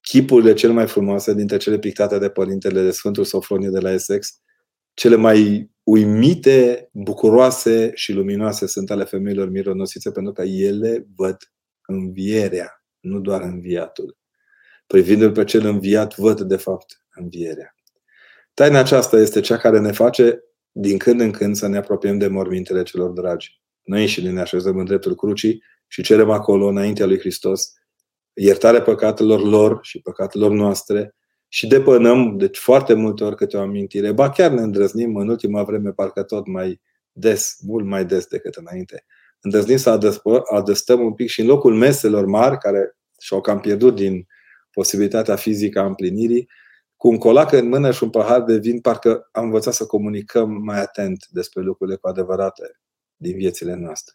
[0.00, 4.40] Chipurile cel mai frumoase dintre cele pictate de părintele de Sfântul Sofronie de la Essex
[4.94, 11.36] cele mai uimite, bucuroase și luminoase sunt ale femeilor mironosițe pentru că ele văd
[11.86, 12.75] învierea,
[13.06, 14.16] nu doar înviatul.
[14.86, 17.74] Privindu-l pe cel înviat, văd de fapt învierea.
[18.54, 20.40] Taina aceasta este cea care ne face
[20.72, 23.60] din când în când să ne apropiem de mormintele celor dragi.
[23.82, 27.72] Noi și ne așezăm în dreptul crucii și cerem acolo, înaintea lui Hristos,
[28.32, 31.14] iertarea păcatelor lor și păcatelor noastre,
[31.48, 34.12] și depănăm, deci foarte multe ori câte o amintire.
[34.12, 36.80] Ba chiar ne îndrăznim în ultima vreme, parcă tot mai
[37.12, 39.04] des, mult mai des decât înainte.
[39.40, 39.98] Îndrăznim să
[40.50, 44.26] adăstăm un pic și în locul meselor mari, care și-au cam pierdut din
[44.70, 46.48] posibilitatea fizică a împlinirii,
[46.96, 50.50] cu un colac în mână și un pahar de vin, parcă am învățat să comunicăm
[50.50, 52.80] mai atent despre lucrurile cu adevărate
[53.16, 54.14] din viețile noastre.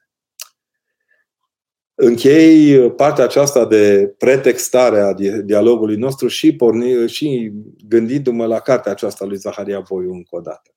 [1.96, 7.52] Închei partea aceasta de pretextare a dialogului nostru și, porni, și
[7.88, 10.76] gândindu-mă la cartea aceasta lui Zaharia Boiu încă o dată.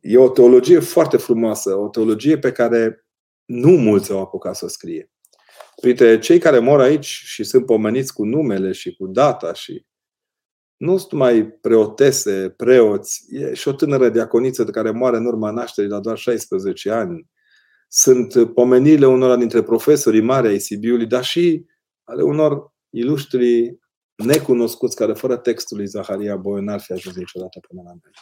[0.00, 3.06] E o teologie foarte frumoasă, o teologie pe care
[3.44, 5.13] nu mulți au apucat să o scrie.
[5.84, 9.86] Printre cei care mor aici și sunt pomeniți cu numele și cu data și
[10.76, 15.50] nu sunt mai preotese, preoți, e și o tânără diaconiță de care moare în urma
[15.50, 17.30] nașterii la doar 16 ani.
[17.88, 21.64] Sunt pomenirile unora dintre profesorii mari ai Sibiului, dar și
[22.04, 23.78] ale unor ilustri
[24.14, 28.12] necunoscuți care fără textul lui Zaharia Boiu n-ar fi ajuns niciodată până la noi.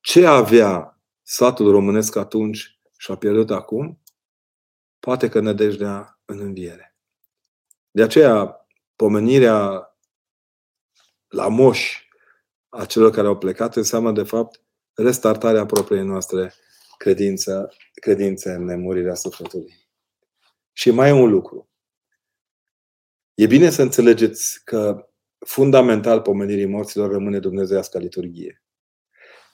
[0.00, 3.98] Ce avea satul românesc atunci și a pierdut acum?
[5.04, 6.96] Poate că nădejdea în înviere.
[7.90, 9.88] De aceea, pomenirea
[11.28, 12.08] la moși
[12.68, 14.60] a celor care au plecat înseamnă, de fapt,
[14.94, 16.54] restartarea propriei noastre
[16.98, 19.88] credință, credințe în nemurirea sufletului.
[20.72, 21.70] Și mai e un lucru.
[23.34, 28.62] E bine să înțelegeți că fundamental pomenirii morților rămâne dumnezeiasca liturghie.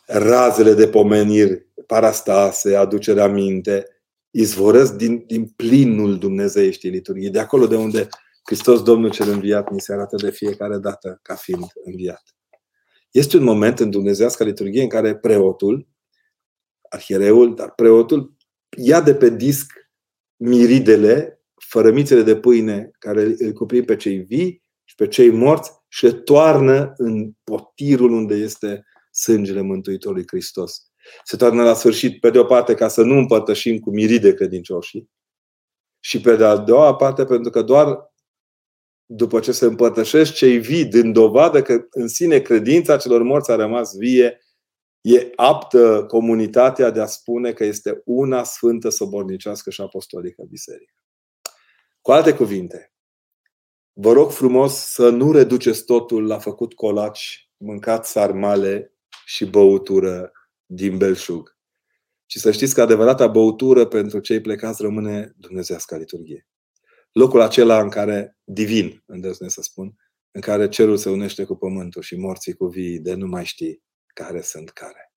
[0.07, 4.00] Razele de pomeniri, parastase, aducerea minte,
[4.31, 7.31] izvorăsc din, din plinul dumnezeieștii liturghii.
[7.31, 8.09] De acolo de unde
[8.45, 12.23] Hristos Domnul cel înviat ni se arată de fiecare dată ca fiind înviat.
[13.11, 15.89] Este un moment în Dumnezeiasca liturghie în care preotul,
[16.89, 18.37] arhiereul, dar preotul
[18.77, 19.73] ia de pe disc
[20.37, 26.05] miridele, fărămițele de pâine care îl cuprind pe cei vii și pe cei morți și
[26.05, 30.90] le toarnă în potirul unde este sângele Mântuitorului Hristos.
[31.25, 35.11] Se toarnă la sfârșit, pe de o parte, ca să nu împărtășim cu miride credincioșii,
[36.01, 38.13] și pe de a doua parte, pentru că doar
[39.07, 43.55] după ce se împărtășesc cei vii, din dovadă că în sine credința celor morți a
[43.55, 44.41] rămas vie,
[45.01, 50.95] e aptă comunitatea de a spune că este una sfântă, sobornicească și apostolică biserică.
[52.01, 52.93] Cu alte cuvinte,
[53.93, 60.33] vă rog frumos să nu reduceți totul la făcut colaci, mâncat sarmale și băutură
[60.71, 61.59] din belșug.
[62.27, 66.51] Și să știți că adevărata băutură pentru cei plecați rămâne Dumnezească liturghie
[67.13, 69.97] locul acela în care, divin, îndrăznesc să spun,
[70.31, 73.83] în care cerul se unește cu pământul și morții cu vii de nu mai știi
[74.07, 75.13] care sunt care.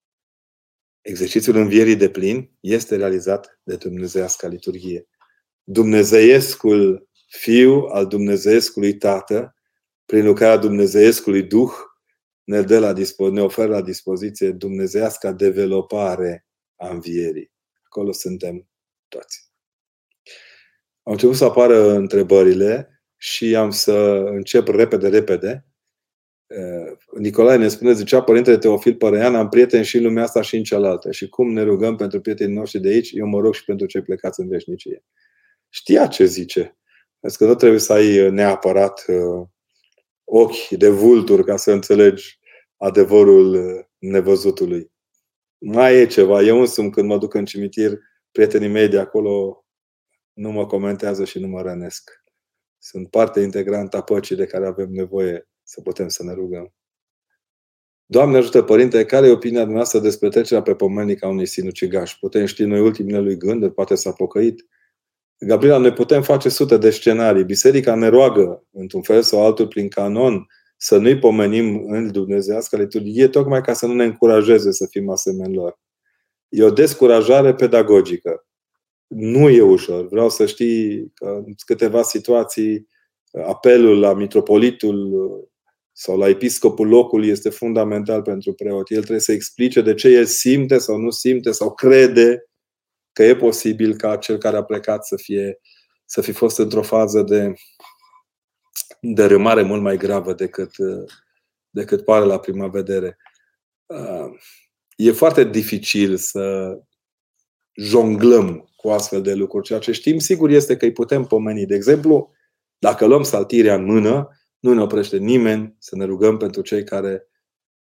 [1.02, 5.08] Exercițiul învierii de plin este realizat de Dumnezeiasca liturghie.
[5.63, 9.56] Dumnezeiescul Fiu al Dumnezeiescului Tată,
[10.06, 11.72] prin lucrarea Dumnezeiescului Duh,
[12.43, 17.51] ne, dă la dispo- ne oferă la dispoziție dumnezeiasca developare a învierii.
[17.84, 18.67] Acolo suntem
[19.08, 19.51] toți.
[21.03, 23.93] Au început să apară întrebările și am să
[24.25, 25.65] încep repede, repede.
[27.17, 30.63] Nicolae ne spune, zicea Părintele Teofil Părăian, am prieteni și în lumea asta și în
[30.63, 31.12] cealaltă.
[31.12, 34.01] Și cum ne rugăm pentru prietenii noștri de aici, eu mă rog și pentru cei
[34.01, 35.03] plecați în veșnicie.
[35.69, 36.77] Știa ce zice.
[37.19, 39.06] Pentru că nu trebuie să ai neapărat
[40.23, 42.39] ochi de vulturi ca să înțelegi
[42.77, 43.57] adevărul
[43.97, 44.91] nevăzutului.
[45.57, 46.41] Mai e ceva.
[46.41, 47.99] Eu însumi, când mă duc în cimitir,
[48.31, 49.65] prietenii mei de acolo
[50.33, 52.23] nu mă comentează și nu mă rănesc.
[52.77, 56.73] Sunt parte integrantă a păcii de care avem nevoie să putem să ne rugăm.
[58.05, 62.17] Doamne ajută, Părinte, care e opinia dumneavoastră despre trecerea pe pomenic a unui sinucigaș?
[62.19, 64.67] Putem ști noi ultimele lui gânduri, poate s-a pocăit?
[65.38, 67.43] Gabriela, noi putem face sute de scenarii.
[67.43, 73.28] Biserica ne roagă, într-un fel sau altul, prin canon, să nu-i pomenim în Dumnezeiască liturghie,
[73.28, 75.80] tocmai ca să nu ne încurajeze să fim asemenea lor.
[76.50, 78.46] E o descurajare pedagogică
[79.13, 80.08] nu e ușor.
[80.08, 82.88] Vreau să știi că în câteva situații
[83.46, 85.12] apelul la mitropolitul
[85.91, 88.89] sau la episcopul locului este fundamental pentru preot.
[88.89, 92.50] El trebuie să explice de ce el simte sau nu simte sau crede
[93.13, 95.60] că e posibil ca cel care a plecat să fie
[96.06, 97.54] să fi fost într-o fază de
[99.02, 100.71] dărâmare mult mai gravă decât,
[101.69, 103.17] decât pare la prima vedere.
[104.95, 106.78] E foarte dificil să
[107.76, 109.65] jonglăm cu astfel de lucruri.
[109.65, 111.65] Ceea ce știm sigur este că îi putem pomeni.
[111.65, 112.32] De exemplu,
[112.78, 117.28] dacă luăm saltirea în mână, nu ne oprește nimeni să ne rugăm pentru cei care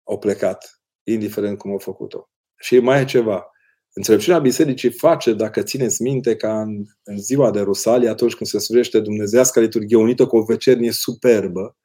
[0.05, 2.31] au plecat, indiferent cum au făcut-o.
[2.57, 3.51] Și mai e ceva.
[3.99, 8.59] Înțelepciunea bisericii face, dacă țineți minte, ca în, în ziua de Rusalie, atunci când se
[8.59, 11.77] slujește Dumnezească liturghie unită cu o vecernie superbă,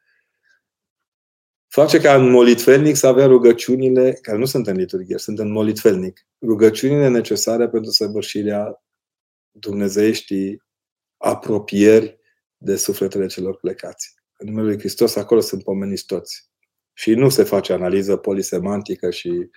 [1.68, 6.28] face ca în molitfelnic să avea rugăciunile, care nu sunt în liturghie, sunt în molitfelnic,
[6.42, 8.84] rugăciunile necesare pentru săvârșirea
[9.52, 10.64] dumnezeieștii
[11.18, 12.20] apropieri
[12.58, 14.14] de sufletele celor plecați.
[14.38, 16.50] în numele Lui Hristos, acolo sunt pomeniți toți.
[16.94, 19.48] Și nu se face analiză polisemantică și uh,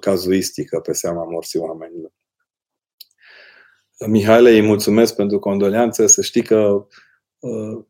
[0.00, 2.12] cazuistică pe seama morții oamenilor.
[4.06, 6.06] Mihaile, îi mulțumesc pentru condoleanță.
[6.06, 6.86] Să știi că
[7.38, 7.84] uh,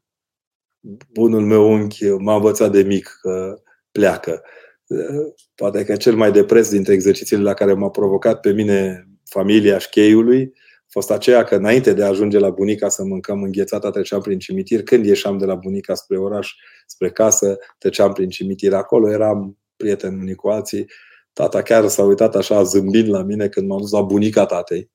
[1.12, 4.42] bunul meu unchi m-a învățat de mic că pleacă.
[4.86, 9.78] Uh, poate că cel mai depres dintre exercițiile la care m-a provocat pe mine familia
[9.78, 10.52] șcheiului
[10.84, 14.38] a fost aceea că înainte de a ajunge la bunica să mâncăm înghețata, treceam prin
[14.38, 14.82] cimitir.
[14.82, 16.54] Când ieșeam de la bunica spre oraș,
[16.86, 18.74] spre casă, treceam prin cimitir.
[18.74, 20.86] Acolo eram prieteni unii cu alții.
[21.34, 24.90] Tata chiar s-a uitat așa zâmbind la mine când m-am dus la bunica tatei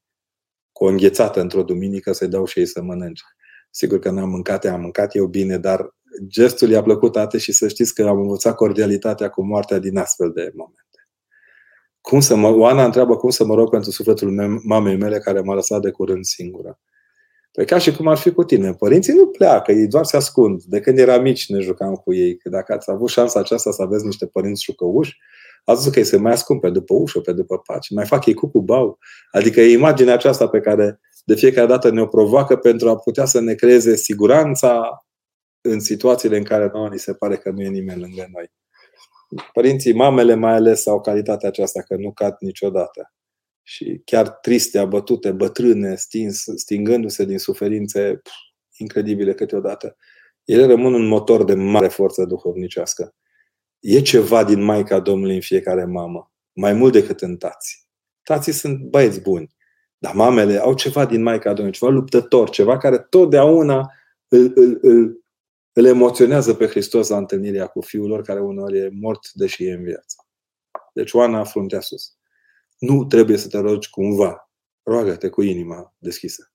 [0.71, 3.23] cu o înghețată într-o duminică să-i dau și ei să mănânce.
[3.69, 5.95] Sigur că n-am mâncat, am mâncat eu bine, dar
[6.27, 10.31] gestul i-a plăcut tate și să știți că am învățat cordialitatea cu moartea din astfel
[10.31, 11.07] de momente.
[12.01, 15.39] Cum să mă, Oana întreabă cum să mă rog pentru sufletul meu, mamei mele care
[15.39, 16.79] m-a lăsat de curând singură.
[17.51, 18.73] Păi ca și cum ar fi cu tine.
[18.73, 20.63] Părinții nu pleacă, ei doar se ascund.
[20.63, 22.37] De când eram mici ne jucam cu ei.
[22.37, 25.17] Că dacă ați avut șansa aceasta să aveți niște părinți jucăuși,
[25.69, 27.93] ați văzut că ei se mai ascund pe după ușă, pe după pace.
[27.93, 28.97] Mai fac ei cu bau.
[29.31, 33.39] Adică e imaginea aceasta pe care de fiecare dată ne-o provoacă pentru a putea să
[33.39, 35.05] ne creeze siguranța
[35.61, 38.51] în situațiile în care nouă ni se pare că nu e nimeni lângă noi.
[39.53, 43.13] Părinții, mamele mai ales, au calitatea aceasta că nu cad niciodată.
[43.63, 48.21] Și chiar triste, abătute, bătrâne, stins, stingându-se din suferințe
[48.77, 49.95] incredibile câteodată.
[50.43, 53.15] Ele rămân un motor de mare forță duhovnicească.
[53.79, 57.87] E ceva din Maica Domnului în fiecare mamă, mai mult decât în tați.
[58.23, 59.55] Tații sunt băieți buni,
[59.97, 63.93] dar mamele au ceva din Maica Domnului, ceva luptător, ceva care totdeauna
[64.27, 65.23] îl, îl, îl,
[65.73, 69.73] îl emoționează pe Hristos la întâlnirea cu fiul lor, care uneori e mort, deși e
[69.73, 70.27] în viață.
[70.93, 72.13] Deci Oana fruntea sus.
[72.77, 74.49] Nu trebuie să te rogi cumva.
[74.83, 76.51] Roagă-te cu inima deschisă.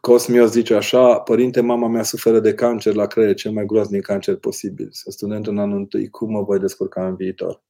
[0.00, 4.36] Cosmios zice așa, părinte, mama mea suferă de cancer la creier, cel mai groaznic cancer
[4.36, 4.88] posibil.
[4.90, 7.62] Să student în anul întâi, cum mă voi descurca în viitor?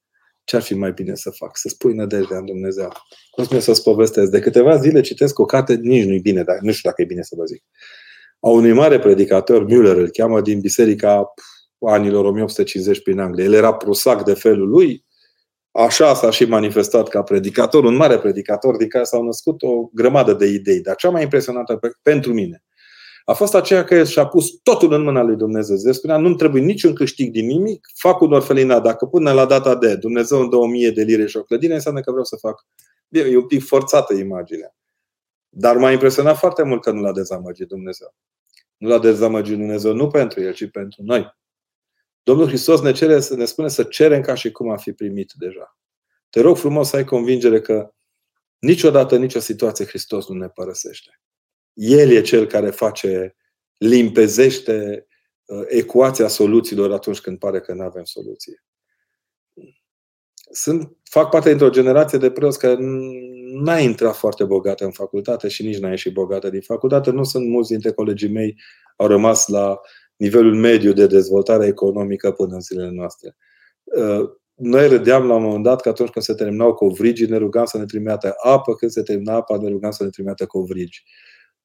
[0.44, 1.56] Ce ar fi mai bine să fac?
[1.56, 2.92] Să spui nădejdea în Dumnezeu.
[3.30, 4.30] Cosmios să-ți povestesc.
[4.30, 7.22] De câteva zile citesc o carte, nici nu-i bine, dar nu știu dacă e bine
[7.22, 7.64] să vă zic.
[8.40, 11.34] A unui mare predicator, Müller îl cheamă, din biserica
[11.78, 13.44] anilor 1850 prin Anglia.
[13.44, 15.05] El era prusac de felul lui,
[15.76, 20.32] Așa s-a și manifestat ca predicator, un mare predicator din care s-au născut o grămadă
[20.32, 20.80] de idei.
[20.80, 22.64] Dar cea mai impresionantă pe, pentru mine
[23.28, 25.76] a fost aceea că el și-a pus totul în mâna lui Dumnezeu.
[25.84, 28.82] El spunea, nu trebuie niciun câștig din nimic, fac un orfelinat.
[28.82, 31.74] Dacă până la data de Dumnezeu îmi dă o mie de lire și o clădire,
[31.74, 32.66] înseamnă că vreau să fac.
[33.08, 34.74] E un pic forțată imaginea.
[35.48, 38.14] Dar m-a impresionat foarte mult că nu l-a dezamăgit Dumnezeu.
[38.76, 41.36] Nu l-a dezamăgit Dumnezeu nu pentru el, ci pentru noi.
[42.26, 45.78] Domnul Hristos ne, cere, ne spune să cerem ca și cum am fi primit deja.
[46.30, 47.94] Te rog frumos să ai convingere că
[48.58, 51.20] niciodată, nicio situație Hristos nu ne părăsește.
[51.72, 53.36] El e cel care face,
[53.76, 55.06] limpezește
[55.44, 58.64] uh, ecuația soluțiilor atunci când pare că nu avem soluție.
[60.50, 62.76] Sunt, fac parte dintr-o generație de preoți care
[63.52, 67.10] n-a intrat foarte bogată în facultate și nici n-a ieșit bogată din facultate.
[67.10, 68.56] Nu sunt mulți dintre colegii mei
[68.96, 69.80] au rămas la
[70.16, 73.36] nivelul mediu de dezvoltare economică până în zilele noastre.
[73.84, 77.64] Uh, noi râdeam la un moment dat că atunci când se terminau covrigii, ne rugam
[77.64, 81.04] să ne trimită apă, când se termina apa, ne rugam să ne trimită covrigi.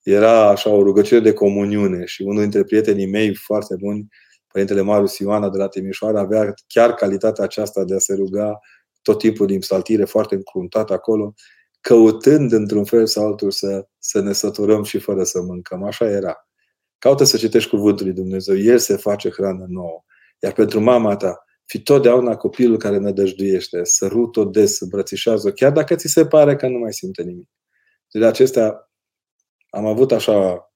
[0.03, 4.07] Era așa o rugăciune de comuniune și unul dintre prietenii mei foarte buni,
[4.47, 8.59] Părintele Marius Ioana de la Timișoara, avea chiar calitatea aceasta de a se ruga
[9.01, 11.33] tot timpul din psaltire foarte încruntat acolo,
[11.81, 15.83] căutând într-un fel sau altul să, să ne săturăm și fără să mâncăm.
[15.83, 16.47] Așa era.
[17.01, 18.57] Caută să citești Cuvântul lui Dumnezeu.
[18.57, 20.03] El se face hrană nouă.
[20.39, 26.07] Iar pentru mama ta, fi totdeauna copilul care nădăjduiește, sărut-o des, îmbrățișează chiar dacă ți
[26.07, 27.49] se pare că nu mai simte nimic.
[28.11, 28.91] De acestea
[29.69, 30.69] am avut așa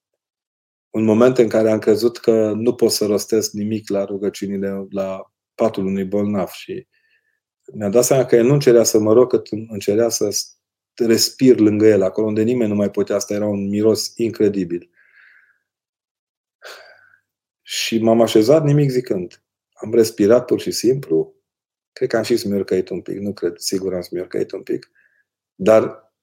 [0.89, 5.31] un moment în care am crezut că nu pot să rostesc nimic la rugăciunile, la
[5.55, 6.87] patul unui bolnav și
[7.73, 10.29] mi-am dat seama că el nu încerea să mă rog, cât încerea să
[10.95, 13.15] respir lângă el, acolo unde nimeni nu mai putea.
[13.15, 14.89] Asta era un miros incredibil.
[17.67, 19.43] Și m-am așezat nimic zicând.
[19.73, 21.35] Am respirat pur și simplu.
[21.91, 23.17] Cred că am și smiorcăit un pic.
[23.17, 24.91] Nu cred, sigur am smiorcăit un pic.
[25.55, 26.13] Dar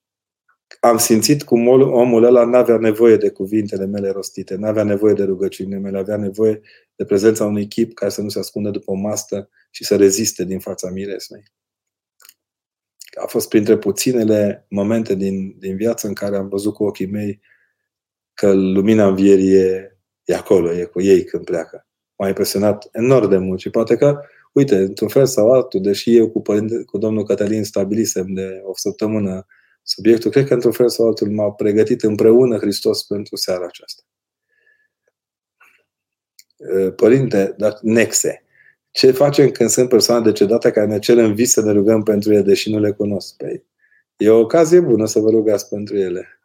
[0.81, 5.15] am simțit cum omul ăla nu avea nevoie de cuvintele mele rostite, nu avea nevoie
[5.15, 6.61] de rugăciunile mele, avea nevoie
[6.97, 10.45] de prezența unui chip care să nu se ascundă după o mastă și să reziste
[10.45, 11.43] din fața miresmei.
[13.23, 17.40] A fost printre puținele momente din, din viață în care am văzut cu ochii mei
[18.35, 19.92] că lumina învierii e
[20.25, 21.87] e acolo, e cu ei când pleacă.
[22.16, 24.20] M-a impresionat enorm de mult și poate că,
[24.52, 28.73] uite, într-un fel sau altul, deși eu cu, părinte, cu domnul Cătălin stabilisem de o
[28.77, 29.46] săptămână
[29.83, 34.02] subiectul, cred că într-un fel sau altul m-a pregătit împreună Hristos pentru seara aceasta.
[36.96, 38.44] Părinte, dar nexe.
[38.90, 42.33] Ce facem când sunt persoane decedate care ne cer în vis să ne rugăm pentru
[42.33, 43.64] ele, deși nu le cunosc pe ei?
[44.16, 46.42] E o ocazie bună să vă rugați pentru ele.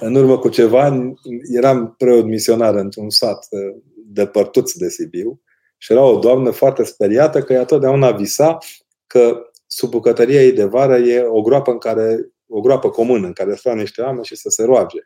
[0.00, 1.14] În urmă cu ceva ani
[1.54, 3.48] eram preot misionar într-un sat
[3.94, 5.40] de părtuți de Sibiu
[5.78, 8.58] și era o doamnă foarte speriată că ea totdeauna visa
[9.06, 13.32] că sub bucătăria ei de vară e o groapă în care o groapă comună în
[13.32, 14.98] care stau niște oameni și să se roage.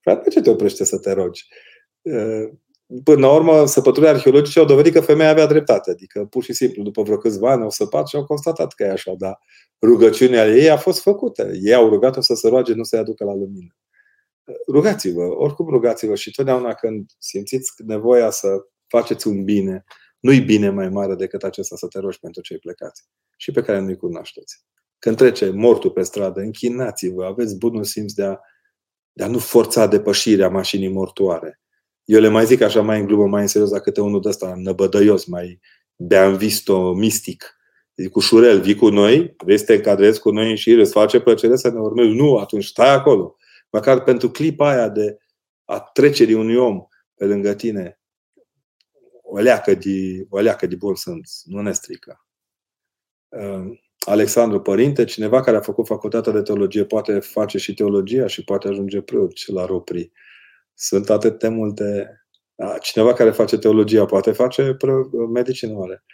[0.00, 1.46] Frate, de ce te oprește să te rogi?
[3.04, 5.90] Până la urmă, săpăturile arheologice au dovedit că femeia avea dreptate.
[5.90, 8.90] Adică, pur și simplu, după vreo câțiva ani au săpat și au constatat că e
[8.90, 9.38] așa, dar
[9.82, 11.50] rugăciunea ei a fost făcută.
[11.62, 13.76] Ei au rugat-o să se roage, nu să-i aducă la lumină.
[14.68, 18.48] Rugați-vă, oricum rugați-vă și totdeauna când simțiți nevoia să
[18.86, 19.84] faceți un bine,
[20.20, 23.02] nu-i bine mai mare decât acesta să te rogi pentru cei plecați
[23.36, 24.64] și pe care nu-i cunoașteți.
[24.98, 28.36] Când trece mortul pe stradă, închinați-vă, aveți bunul simț de a,
[29.12, 31.60] de a nu forța depășirea mașinii mortoare.
[32.04, 34.28] Eu le mai zic așa mai în glumă, mai în serios, dacă câte unul de
[34.28, 35.60] ăsta năbădăios, mai
[35.96, 37.58] de-am visto mistic.
[37.96, 41.20] Zic, ușurel, vii cu noi, vrei să te încadrezi cu noi în șir, îți face
[41.20, 42.14] plăcere să ne urmezi?
[42.14, 43.36] Nu, atunci stai acolo.
[43.70, 45.18] Măcar pentru clipa aia de
[45.64, 48.00] a trecerii unui om pe lângă tine,
[49.22, 52.26] o leacă de, o leacă de bun simț, nu ne strică.
[53.28, 58.44] Ehm, Alexandru Părinte, cineva care a făcut facultatea de teologie poate face și teologia și
[58.44, 60.12] poate ajunge preot și la ropri.
[60.74, 62.12] Sunt atât de multe...
[62.80, 64.76] Cineva care face teologia poate face
[65.32, 66.04] medicină oare.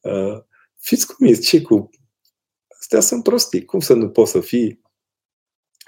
[0.00, 0.46] Ehm,
[0.78, 1.90] fiți cuminți, ce cu...
[2.78, 3.64] Astea sunt prostii.
[3.64, 4.80] Cum să nu poți să fii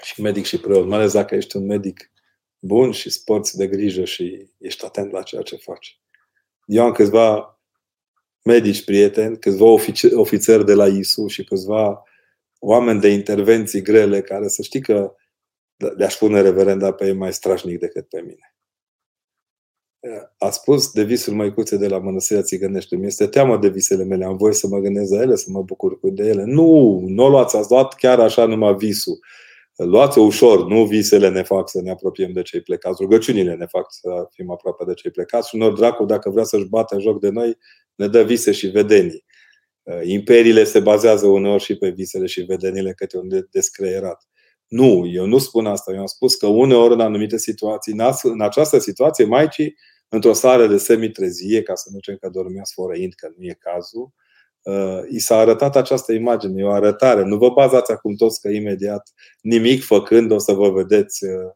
[0.03, 2.11] și medic și preot, mai ales dacă ești un medic
[2.59, 6.01] bun și sporți de grijă și ești atent la ceea ce faci.
[6.67, 7.59] Eu am câțiva
[8.45, 9.65] medici prieteni, câțiva
[10.15, 12.03] ofițeri de la ISU și câțiva
[12.59, 15.15] oameni de intervenții grele care să știi că
[15.97, 18.55] le-aș pune reverenda pe ei mai strașnic decât pe mine.
[20.39, 22.97] A spus de visul măicuțe de la Mănăstirea Țigănește.
[22.97, 24.25] Mi este teamă de visele mele.
[24.25, 26.45] Am voie să mă gândesc la ele, să mă bucur cu de ele.
[26.45, 29.19] Nu, nu o luați, ați luat chiar așa numai visul.
[29.77, 33.87] Luați-o ușor, nu visele ne fac să ne apropiem de cei plecați, rugăciunile ne fac
[33.89, 37.29] să fim aproape de cei plecați și unor dracu, dacă vrea să-și bată joc de
[37.29, 37.59] noi,
[37.95, 39.25] ne dă vise și vedenii.
[39.83, 44.29] Uh, imperiile se bazează uneori și pe visele și vedenile câte un descreierat.
[44.67, 45.93] Nu, eu nu spun asta.
[45.93, 49.77] Eu am spus că uneori în anumite situații, în această situație, maicii,
[50.09, 54.03] într-o stare de semitrezie, ca să nu zicem că dormea sfărăind, că nu e cazul,
[54.03, 54.24] uh,
[55.09, 57.23] i s-a arătat această imagine, e o arătare.
[57.23, 61.51] Nu vă bazați acum toți că imediat, nimic făcând, o să vă vedeți, uh,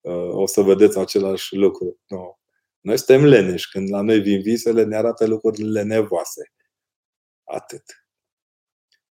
[0.00, 2.00] uh, o să vedeți același lucru.
[2.06, 2.38] Nu.
[2.80, 3.70] Noi suntem leneși.
[3.70, 6.52] Când la noi vin visele, ne arată lucrurile nevoase.
[7.44, 7.82] Atât.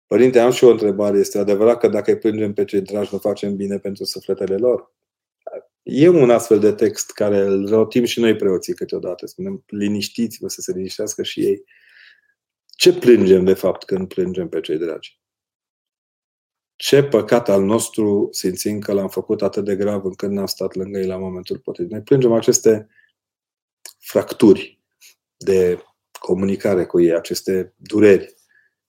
[0.07, 1.18] Părinte, am și o întrebare.
[1.18, 4.93] Este adevărat că dacă îi plângem pe cei dragi, nu facem bine pentru sufletele lor?
[5.82, 9.26] E un astfel de text care îl rotim și noi preoții câteodată.
[9.26, 11.64] Spunem, liniștiți-vă să se liniștească și ei.
[12.77, 15.20] Ce plângem, de fapt, când plângem pe cei dragi?
[16.77, 20.99] Ce păcat al nostru simțim că l-am făcut atât de grav încât n-am stat lângă
[20.99, 21.93] ei la momentul potrivit.
[21.93, 22.89] Noi plângem aceste
[23.99, 24.81] fracturi
[25.37, 25.83] de
[26.20, 28.35] comunicare cu ei, aceste dureri.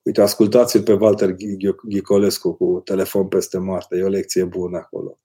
[0.01, 1.35] Uite, ascultați-l pe Walter
[1.83, 3.97] Ghicolescu cu Telefon peste moarte.
[3.97, 5.19] E o lecție bună acolo.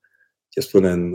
[0.49, 1.15] Ce spune în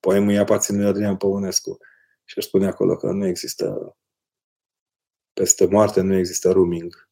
[0.00, 1.78] poemul Iapaținului Adrian Păunescu.
[2.24, 3.96] Și spune acolo că nu există
[5.34, 7.08] peste moarte, nu există rooming.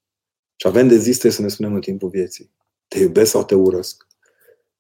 [0.57, 2.53] Și avem de zis să ne spunem în timpul vieții.
[2.89, 4.07] Te iubesc sau te urăsc?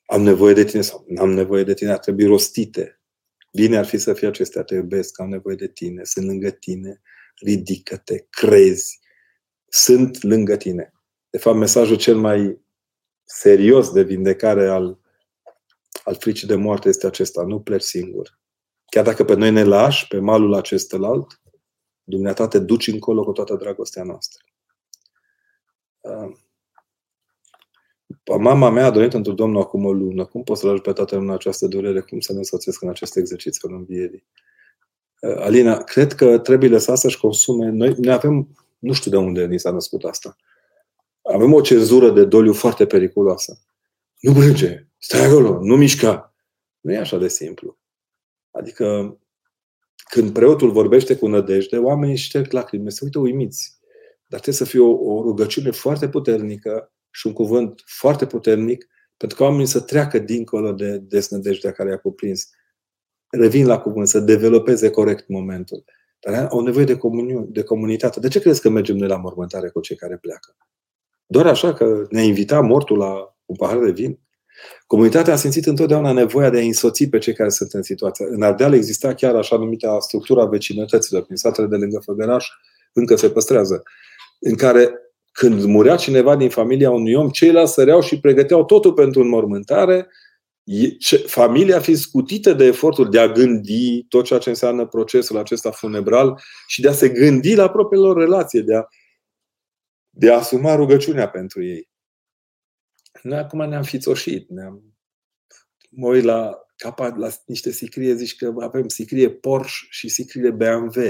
[0.06, 1.90] Am nevoie de tine sau nu am nevoie de tine?
[1.90, 3.02] Ar trebui rostite
[3.52, 7.02] Bine ar fi să fie acestea, te iubesc, am nevoie de tine, sunt lângă tine,
[7.40, 9.00] ridică-te, crezi,
[9.68, 10.92] sunt lângă tine.
[11.30, 12.60] De fapt, mesajul cel mai
[13.24, 14.98] serios de vindecare al,
[16.04, 17.42] al fricii de moarte este acesta.
[17.42, 18.40] Nu pleci singur.
[18.86, 21.40] Chiar dacă pe noi ne lași pe malul acestălalt,
[22.04, 24.44] Dumneata te duci încolo cu toată dragostea noastră.
[28.38, 30.24] Mama mea a dorit într Domnul acum o lună.
[30.24, 32.00] Cum pot să-L ajut pe Tatăl în această durere?
[32.00, 34.24] Cum să ne însoțesc în acest exercițiu al învierii?
[35.20, 37.68] Uh, Alina, cred că trebuie lăsat să-și consume.
[37.68, 38.48] Noi ne avem,
[38.78, 40.36] nu știu de unde ni s-a născut asta.
[41.22, 43.58] Avem o cezură de doliu foarte periculoasă.
[44.20, 46.34] Nu plânge, stai acolo, nu mișca.
[46.80, 47.78] Nu e așa de simplu.
[48.50, 49.18] Adică,
[50.10, 53.78] când preotul vorbește cu nădejde, oamenii șterg lacrimi, se uită uimiți.
[54.28, 58.86] Dar trebuie să fie o, o rugăciune foarte puternică și un cuvânt foarte puternic
[59.22, 62.50] pentru că oamenii să treacă dincolo de desnădejdea care i-a cuprins.
[63.30, 65.84] Revin la cuvânt, să developeze corect momentul.
[66.20, 68.20] Dar au nevoie de, comuniune, de comunitate.
[68.20, 70.56] De ce crezi că mergem noi la mormântare cu cei care pleacă?
[71.26, 74.20] Doar așa că ne invita mortul la un pahar de vin?
[74.86, 78.26] Comunitatea a simțit întotdeauna nevoia de a însoți pe cei care sunt în situația.
[78.28, 81.22] În Ardeal exista chiar așa numită structura vecinătăților.
[81.22, 82.46] Prin satele de lângă Făgăraș
[82.92, 83.82] încă se păstrează.
[84.38, 84.90] În care
[85.32, 90.08] când murea cineva din familia unui om, ceilalți săreau și pregăteau totul pentru înmormântare,
[91.26, 96.40] familia fiind scutită de efortul de a gândi tot ceea ce înseamnă procesul acesta funebral
[96.66, 98.84] și de a se gândi la propriilor relație, de a,
[100.10, 101.90] de a asuma rugăciunea pentru ei.
[103.22, 104.92] Noi acum ne-am fițoșit, ne-am
[105.94, 111.00] mă uit la, capa, la niște sicrie, zici că avem sicrie Porsche și sicrie BMW.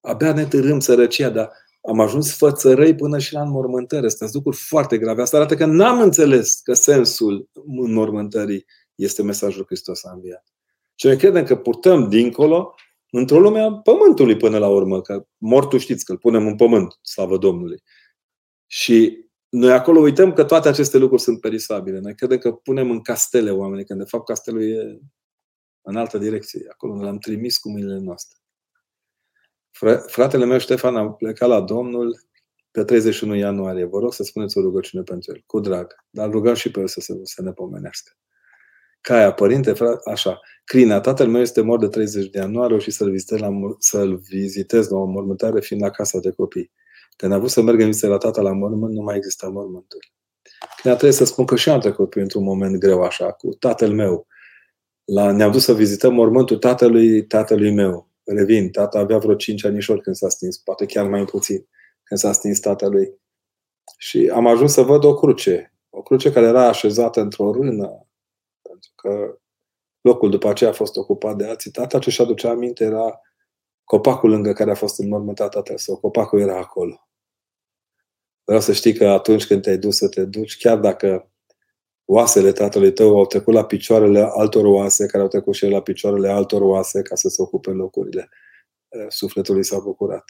[0.00, 1.50] Abia ne târâm sărăcia, dar
[1.88, 4.06] am ajuns fățărăi până și la înmormântări.
[4.06, 5.22] Astea sunt lucruri foarte grave.
[5.22, 10.44] Asta arată că n-am înțeles că sensul înmormântării este mesajul Hristos a înviat.
[10.94, 12.74] Și noi credem că purtăm dincolo
[13.10, 16.98] într-o lume a pământului până la urmă, că mortul știți că îl punem în pământ,
[17.02, 17.82] slavă Domnului.
[18.66, 21.98] Și noi acolo uităm că toate aceste lucruri sunt perisabile.
[21.98, 24.98] Noi credem că punem în castele oamenii, când de fapt castelul e
[25.82, 26.66] în altă direcție.
[26.70, 28.36] Acolo l-am trimis cu mâinile noastre.
[30.06, 32.20] Fratele meu Ștefan a plecat la Domnul
[32.70, 33.84] pe 31 ianuarie.
[33.84, 35.94] Vă rog să spuneți o rugăciune pentru el, cu drag.
[36.10, 38.12] Dar rugăm și pe el să, se, să ne pomenească.
[39.00, 40.40] Caia, părinte, frate, așa.
[40.64, 43.50] Crina, tatăl meu este mort de 30 de ani, nu are și să-l vizitez la,
[43.78, 46.72] să-l vizitez la o mormântare fiind la casa de copii.
[47.22, 49.98] Când a avut să merg în vizită la tata la mormânt, nu mai exista mormântul.
[50.82, 54.26] Când trebuie să spun că și am trecut printr-un moment greu așa, cu tatăl meu.
[55.04, 58.10] La, ne-am dus să vizităm mormântul tatălui tatălui meu.
[58.24, 61.68] Revin, tata avea vreo 5 anișori când s-a stins, poate chiar mai puțin,
[62.02, 63.20] când s-a stins tatălui.
[63.96, 65.74] Și am ajuns să văd o cruce.
[65.90, 68.06] O cruce care era așezată într-o rână,
[68.62, 69.38] pentru că
[70.00, 71.70] locul după aceea a fost ocupat de alții.
[71.70, 73.20] Tata ce și aducea aminte era
[73.84, 75.96] copacul lângă care a fost înmormântat tatăl său.
[75.96, 77.06] Copacul era acolo.
[78.52, 81.32] Vreau să știi că atunci când te-ai dus să te duci, chiar dacă
[82.04, 86.28] oasele tatălui tău au trecut la picioarele altor oase, care au trecut și la picioarele
[86.28, 88.28] altor oase ca să se ocupe locurile
[89.08, 90.24] sufletului s-a bucurat.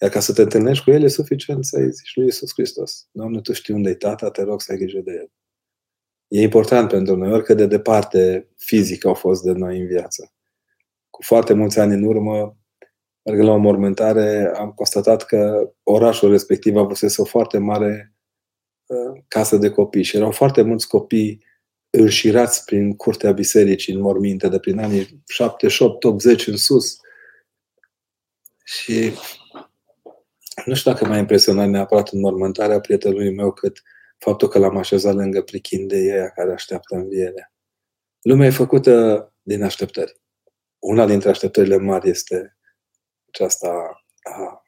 [0.00, 3.08] Iar ca să te întâlnești cu el, e suficient să-i zici lui Iisus Hristos.
[3.10, 5.30] Doamne, Tu știi unde e tata, te rog să ai grijă de el.
[6.28, 10.32] E important pentru noi, oricât de departe fizic au fost de noi în viață.
[11.10, 12.56] Cu foarte mulți ani în urmă,
[13.24, 18.14] merg la o mormântare, am constatat că orașul respectiv avusese o foarte mare
[18.86, 21.44] uh, casă de copii și erau foarte mulți copii
[21.90, 26.96] înșirați prin curtea bisericii, în morminte, de prin anii 78-80 în sus.
[28.64, 29.12] Și
[30.64, 33.82] nu știu dacă m-a impresionat neapărat în mormântarea prietenului meu cât
[34.18, 37.52] faptul că l-am așezat lângă prichindei aia care așteaptă învierea.
[38.22, 40.20] Lumea e făcută din așteptări.
[40.78, 42.56] Una dintre așteptările mari este
[43.34, 43.68] aceasta
[44.22, 44.62] a, a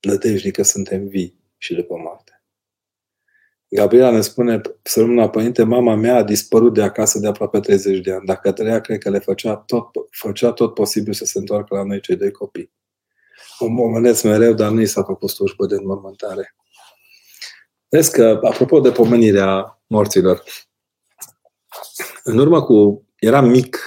[0.00, 2.44] nădejdii că suntem vii și după moarte.
[3.68, 8.00] Gabriela ne spune, să rămână părinte, mama mea a dispărut de acasă de aproape 30
[8.00, 8.26] de ani.
[8.26, 12.00] Dacă trăia, cred că le făcea tot, făcea tot posibil să se întoarcă la noi
[12.00, 12.72] cei doi copii.
[13.58, 16.54] O momenesc mereu, dar nu i s-a făcut slujbă de înmormântare.
[17.88, 20.42] Vezi că, apropo de pomenirea morților,
[22.22, 23.04] în urmă cu...
[23.18, 23.78] Eram mic,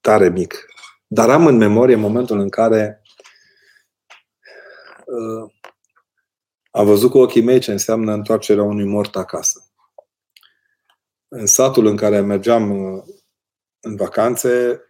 [0.00, 0.66] tare mic,
[1.06, 3.02] dar am în memorie momentul în care
[5.06, 5.52] uh,
[6.70, 9.60] am văzut cu ochii mei ce înseamnă întoarcerea unui mort acasă.
[11.28, 13.02] În satul în care mergeam uh,
[13.80, 14.80] în vacanțe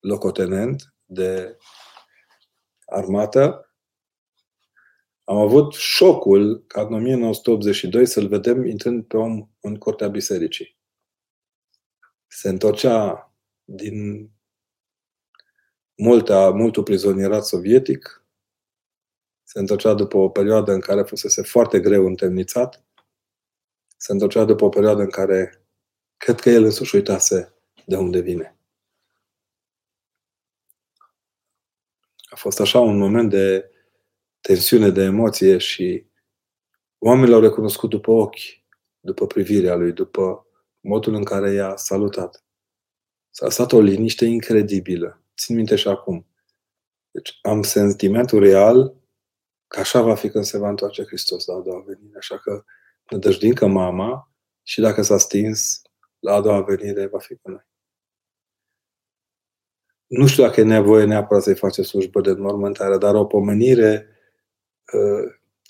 [0.00, 1.56] locotenent de
[2.86, 3.63] armată,
[5.24, 10.76] am avut șocul ca în 1982 să-l vedem intrând pe om în curtea bisericii.
[12.26, 13.32] Se întorcea
[13.64, 14.30] din
[15.96, 18.24] multa, multul prizonierat sovietic,
[19.42, 22.84] se întorcea după o perioadă în care fusese foarte greu întemnițat,
[23.96, 25.66] se întorcea după o perioadă în care
[26.16, 27.54] cred că el însuși uitase
[27.86, 28.58] de unde vine.
[32.24, 33.73] A fost așa un moment de
[34.46, 36.06] tensiune de emoție și
[36.98, 38.62] oamenii l-au recunoscut după ochi,
[39.00, 40.46] după privirea lui, după
[40.80, 42.44] modul în care i-a salutat.
[43.30, 45.22] S-a stat o liniște incredibilă.
[45.36, 46.26] Țin minte și acum.
[47.10, 48.96] Deci am sentimentul real
[49.66, 52.18] că așa va fi când se va întoarce Hristos la a doua venire.
[52.18, 52.64] Așa că
[53.10, 54.32] nădăjduim că mama
[54.62, 55.82] și dacă s-a stins,
[56.18, 57.66] la a doua venire va fi cu noi.
[60.06, 64.08] Nu știu dacă e nevoie neapărat să-i face slujbă de înmormântare, dar o pomenire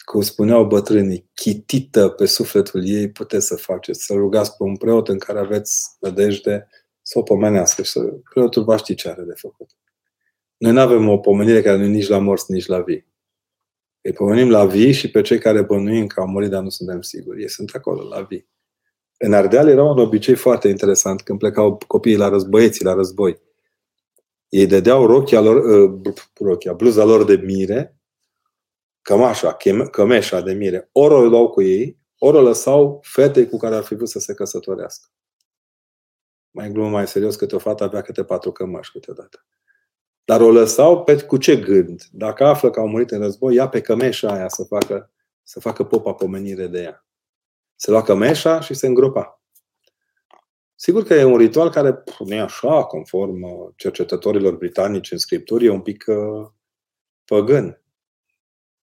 [0.04, 5.08] cum spuneau bătrânii, chitită pe sufletul ei, puteți să faceți, să rugați pe un preot
[5.08, 6.68] în care aveți nădejde
[7.02, 8.00] să o pomenească și să,
[8.30, 9.70] preotul va ști ce are de făcut.
[10.56, 13.06] Noi nu avem o pomenire care nu e nici la morți, nici la vii.
[14.00, 17.00] Îi pomenim la vii și pe cei care bănuim că au murit, dar nu suntem
[17.00, 17.42] siguri.
[17.42, 18.48] Ei sunt acolo, la vii.
[19.16, 23.40] În Ardeal era un obicei foarte interesant când plecau copiii la războieții, la război.
[24.48, 27.96] Ei dădeau rochia lor, uh, rochia, bluza lor de mire,
[29.04, 29.56] cămașa,
[29.90, 33.82] cămeșa de mire, ori o luau cu ei, ori o lăsau fetei cu care ar
[33.82, 35.08] fi vrut să se căsătorească.
[36.50, 39.46] Mai glumă, mai serios, câte o fată avea câte patru cămăși câteodată.
[40.24, 42.02] Dar o lăsau pe, cu ce gând?
[42.12, 45.84] Dacă află că au murit în război, ia pe cămeșa aia să facă, să facă
[45.84, 47.06] popa pomenire de ea.
[47.76, 49.42] Se lua cămeșa și se îngropa.
[50.74, 55.64] Sigur că e un ritual care nu e așa, conform uh, cercetătorilor britanici în scripturi,
[55.64, 56.46] e un pic uh,
[57.24, 57.83] păgân.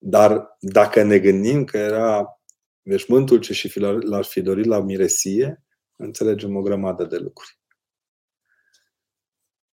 [0.03, 2.41] Dar dacă ne gândim că era
[2.81, 5.63] veșmântul ce și l-ar fi dorit la miresie,
[5.97, 7.59] înțelegem o grămadă de lucruri.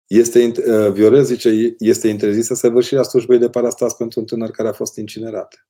[0.07, 4.73] Este, uh, Viorel zice, este interzisă săvârșirea slujbei de parastas pentru un tânăr care a
[4.73, 5.67] fost incinerat.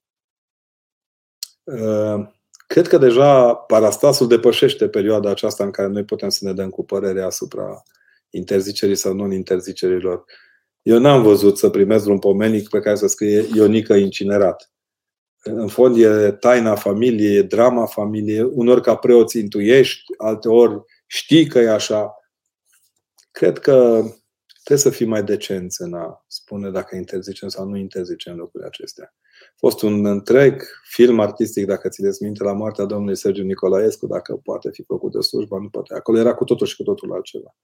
[1.63, 2.27] Uh,
[2.67, 6.85] cred că deja parastasul depășește perioada aceasta în care noi putem să ne dăm cu
[6.85, 7.83] părere asupra
[8.29, 10.25] interzicerii sau non-interzicerilor.
[10.88, 14.71] Eu n-am văzut să primesc un pomenic pe care să scrie Ionică incinerat.
[15.43, 18.41] În fond e taina familiei, e drama familiei.
[18.41, 22.13] Unor ca preoți intuiești, alteori știi că e așa.
[23.31, 24.03] Cred că
[24.67, 29.13] Trebuie să fim mai decenți în a spune dacă interzicem sau nu interzicem lucrurile acestea.
[29.49, 34.35] A fost un întreg film artistic, dacă țineți minte, la moartea domnului Sergiu Nicolaescu, dacă
[34.35, 35.93] poate fi făcut de slujba, nu poate.
[35.93, 37.55] Acolo era cu totul și cu totul altceva.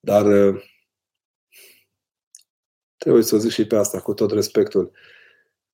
[0.00, 0.62] Dar uh,
[2.96, 4.92] trebuie să zic și pe asta, cu tot respectul.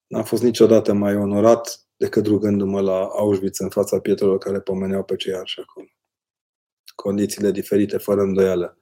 [0.07, 5.16] N-am fost niciodată mai onorat decât rugându-mă la Auschwitz în fața pietrelor care pomeneau pe
[5.16, 5.87] cei arși acolo.
[6.95, 8.77] Condițiile diferite, fără îndoială.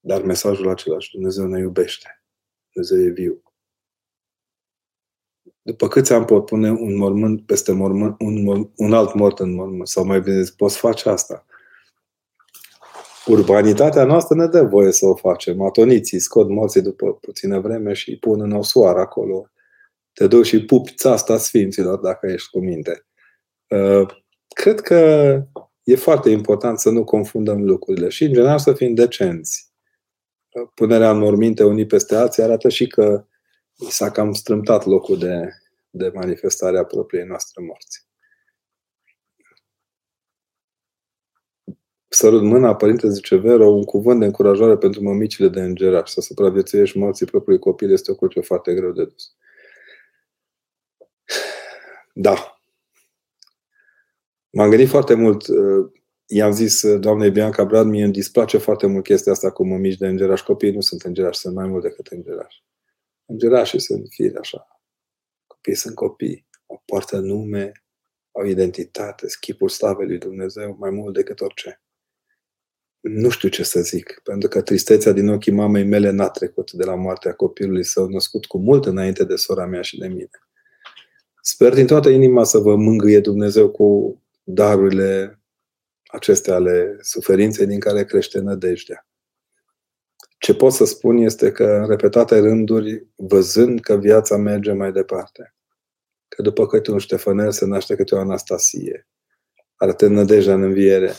[0.00, 2.24] Dar mesajul același, Dumnezeu ne iubește.
[2.72, 3.42] Dumnezeu e viu.
[5.62, 9.88] După câți ani pot pune un mormânt peste mormânt, un, un alt mort în mormânt?
[9.88, 11.46] Sau mai bine poți face asta.
[13.26, 15.62] Urbanitatea noastră ne dă voie să o facem.
[15.62, 19.46] Atoniții scot morții după puțină vreme și îi pun în o soară acolo.
[20.12, 23.06] Te duci și pupi țasta sfinților dacă ești cu minte.
[23.68, 24.06] Uh,
[24.48, 24.96] cred că
[25.82, 29.72] e foarte important să nu confundăm lucrurile și, în general, să fim decenți
[30.74, 33.26] punerea în morminte unii peste alții arată și că
[33.88, 35.48] s-a cam strâmtat locul de,
[35.90, 38.01] de manifestare a propriei noastre morți.
[42.14, 46.10] Sărut mâna, părinte, zice Vero, un cuvânt de încurajare pentru mămicile de îngeraș.
[46.10, 49.34] Să supraviețuiești morții propriului copil este o cruce foarte greu de dus.
[52.14, 52.60] Da.
[54.50, 55.90] M-am gândit foarte mult uh,
[56.26, 59.96] i-am zis uh, doamnei Bianca Brad, mie îmi displace foarte mult chestia asta cu mămici
[59.96, 60.40] de îngeraș.
[60.40, 62.64] Copiii nu sunt îngerași, sunt mai mult decât îngerași.
[63.26, 64.82] Îngerașii sunt firi așa.
[65.46, 66.46] Copiii sunt copii.
[66.66, 67.72] Au poartă nume,
[68.32, 71.81] au identitate, schipul slavei lui Dumnezeu mai mult decât orice.
[73.02, 76.84] Nu știu ce să zic, pentru că tristețea din ochii mamei mele n-a trecut de
[76.84, 80.30] la moartea copilului său, născut cu mult înainte de sora mea și de mine.
[81.40, 85.40] Sper din toată inima să vă mângâie Dumnezeu cu darurile
[86.12, 89.06] acestea ale suferinței din care crește nădejdea.
[90.38, 95.54] Ce pot să spun este că în repetate rânduri, văzând că viața merge mai departe,
[96.28, 99.08] că după câte un Ștefanel se naște câte o Anastasie,
[99.76, 101.12] arătând nădejdea în înviere,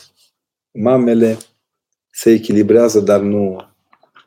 [0.70, 1.36] mamele
[2.14, 3.56] se echilibrează, dar nu,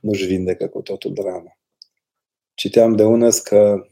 [0.01, 1.57] nu-și vindecă cu totul drama.
[2.53, 3.87] Citeam de unăs că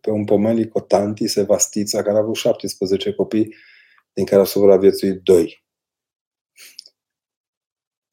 [0.00, 3.54] pe un pomelic o tanti, Sevastița, care a avut 17 copii,
[4.12, 5.66] din care a supraviețuit doi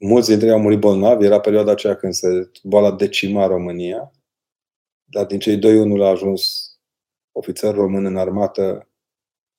[0.03, 4.11] mulți dintre ei au murit bolnavi, era perioada aceea când se boala decima România,
[5.03, 6.71] dar din cei doi, unul a ajuns
[7.31, 8.89] ofițer român în armată,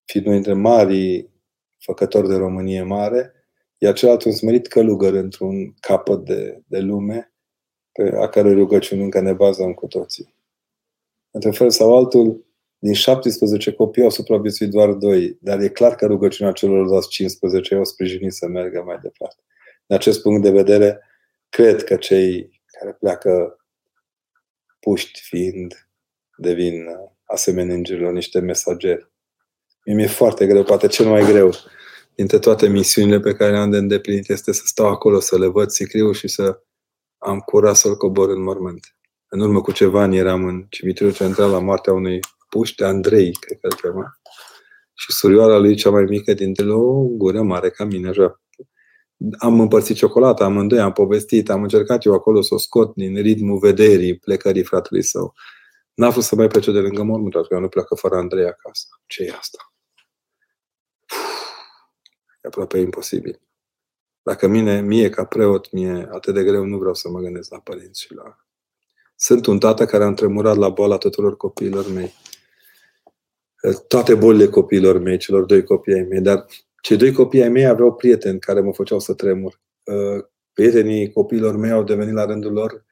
[0.04, 1.32] fiind unul dintre marii
[1.78, 3.43] făcători de Românie mare,
[3.84, 7.32] iar celălalt un smerit călugăr într-un capăt de, de lume,
[7.92, 10.34] pe a cărui rugăciuni încă ne bazăm cu toții.
[11.30, 12.46] Într-un fel sau altul,
[12.78, 17.84] din 17 copii au supraviețuit doar doi, dar e clar că rugăciunea celorlalți 15 au
[17.84, 19.42] sprijinit să meargă mai departe.
[19.86, 21.00] Din acest punct de vedere,
[21.48, 23.58] cred că cei care pleacă
[24.80, 25.88] puști fiind
[26.36, 26.86] devin
[27.24, 29.12] asemenea îngerilor niște mesageri.
[29.84, 31.52] Mie mi-e foarte greu, poate cel mai greu
[32.14, 35.70] dintre toate misiunile pe care le-am de îndeplinit este să stau acolo, să le văd
[35.70, 36.62] sicriul și să
[37.18, 38.96] am curaj să-l cobor în mormânt.
[39.28, 43.58] În urmă cu ceva ani eram în cimitirul central la moartea unui puște, Andrei, cred
[43.58, 44.20] că îl chema,
[44.94, 48.42] și surioara lui cea mai mică dintre ele, o gură mare ca mine, așa,
[49.38, 53.58] am împărțit ciocolata, amândoi am povestit, am încercat eu acolo să o scot din ritmul
[53.58, 55.34] vederii plecării fratelui său.
[55.94, 58.86] N-a vrut să mai plece de lângă mormânt, că nu pleacă fără Andrei acasă.
[59.06, 59.73] ce e asta?
[62.44, 63.40] E aproape imposibil.
[64.22, 67.60] Dacă mine, mie ca preot, mie atât de greu, nu vreau să mă gândesc la
[67.60, 68.38] părinți și la...
[69.16, 72.12] Sunt un tată care a tremurat la boala tuturor copiilor mei.
[73.88, 76.46] Toate bolile copiilor mei, celor doi copii ai mei, dar
[76.82, 79.60] cei doi copii ai mei aveau prieteni care mă făceau să tremur.
[79.84, 82.84] Uh, prietenii copiilor mei au devenit la rândul lor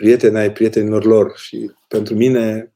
[0.00, 2.74] prieteni ai prietenilor lor și pentru mine,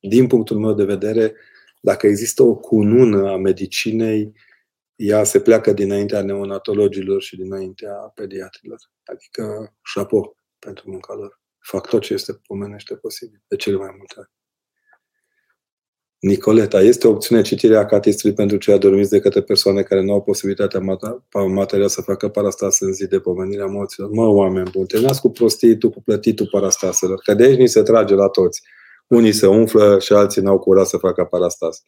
[0.00, 1.34] din punctul meu de vedere,
[1.80, 4.32] dacă există o cunună a medicinei,
[4.96, 8.78] ea se pleacă dinaintea neonatologilor și dinaintea pediatrilor.
[9.04, 11.40] Adică, șapo pentru munca lor.
[11.58, 14.30] Fac tot ce este pomenește posibil, de cele mai multe ori.
[16.18, 20.22] Nicoleta, este o opțiune citirea acatistului pentru cei adormiți de către persoane care nu au
[20.22, 20.80] posibilitatea
[21.48, 24.10] materială să facă parastas în zi de pomenirea morților?
[24.10, 27.82] Mă, oameni buni, terminați cu prostii tu cu plătitul parastaselor, că de aici ni se
[27.82, 28.62] trage la toți.
[29.06, 31.84] Unii se umflă și alții n-au curat să facă parastas.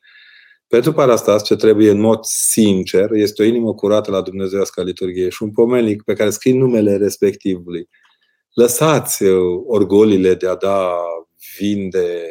[0.69, 5.43] Pentru parastas, ce trebuie în mod sincer, este o inimă curată la Dumnezeiasca liturghie și
[5.43, 7.89] un pomenic pe care scrii numele respectivului.
[8.55, 10.97] Lăsați uh, orgolile de a da
[11.59, 12.27] vin de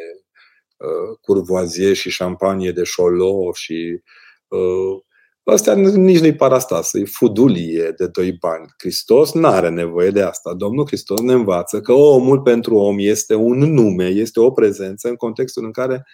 [0.76, 4.00] uh, curvoazie și șampanie de șolo și
[4.48, 5.04] uh,
[5.48, 8.66] Asta nici nu-i parastas, e fudulie de doi bani.
[8.78, 10.54] Hristos nu are nevoie de asta.
[10.54, 15.14] Domnul Hristos ne învață că omul pentru om este un nume, este o prezență în
[15.14, 16.06] contextul în care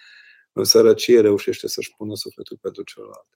[0.53, 3.27] în sărăcie reușește să-și pună sufletul pentru celălalt.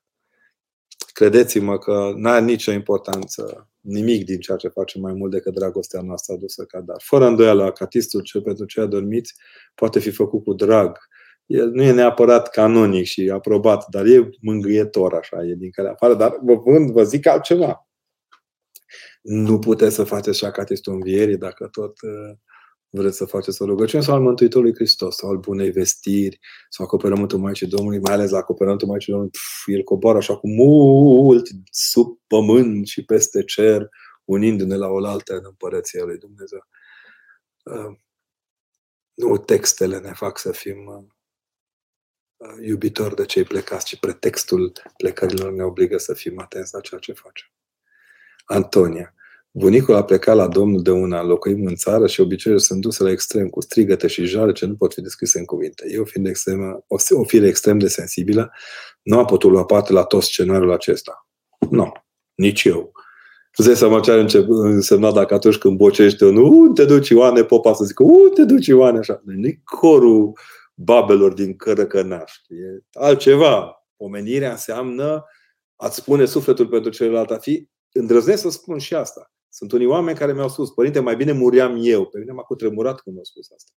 [1.14, 6.02] Credeți-mă că nu are nicio importanță nimic din ceea ce facem mai mult decât dragostea
[6.02, 7.02] noastră adusă ca dar.
[7.04, 9.34] Fără îndoială, acatistul cel pentru cei adormiți
[9.76, 10.98] poate fi făcut cu drag.
[11.46, 16.16] El nu e neapărat canonic și aprobat, dar e mângâietor, așa, e din care afară.
[16.16, 17.88] Dar vă, vând, vă zic altceva.
[19.22, 22.38] Nu puteți să faceți și acatistul învierii dacă tot uh,
[22.90, 27.40] vreți să faceți o rugăciune sau al Mântuitorului Hristos sau al bunei vestiri sau acoperământul
[27.40, 32.20] Maicii Domnului, mai ales la acoperământul Maicii Domnului, pf, el coboară așa cu mult sub
[32.28, 33.90] pământ și peste cer,
[34.26, 36.68] unindu-ne la oaltă în împărăția lui Dumnezeu.
[37.64, 37.98] Uh,
[39.14, 41.06] nu textele ne fac să fim uh,
[42.62, 47.14] iubitori de cei plecați, ci pretextul plecărilor ne obligă să fim atenți la ceea ce
[47.14, 47.48] facem.
[48.46, 49.14] Antonia.
[49.58, 53.10] Bunicul a plecat la Domnul de una, locuim în țară și obiceiurile sunt duse la
[53.10, 55.86] extrem, cu strigăte și jale ce nu pot fi descrise în cuvinte.
[55.92, 58.52] Eu, fiind extrem, o fire extrem de sensibilă,
[59.02, 61.28] nu am putut lua parte la tot scenariul acesta.
[61.70, 61.92] Nu,
[62.36, 62.92] nici eu.
[63.56, 67.74] Îți dai seama ce are însemnat dacă atunci când bocește nu te duci Ioane, popa
[67.74, 69.22] să zică, u, te duci Ioane, așa.
[69.26, 70.38] Nici corul
[70.74, 72.34] babelor din Cărăcănaș.
[72.48, 73.86] E altceva.
[73.96, 75.24] Omenirea înseamnă
[75.76, 79.32] a-ți spune sufletul pentru celălalt, a fi îndrăznesc să spun și asta.
[79.58, 82.06] Sunt unii oameni care mi-au spus, părinte, mai bine muriam eu.
[82.06, 83.72] Pe mine m-a cutremurat când mi-au spus asta.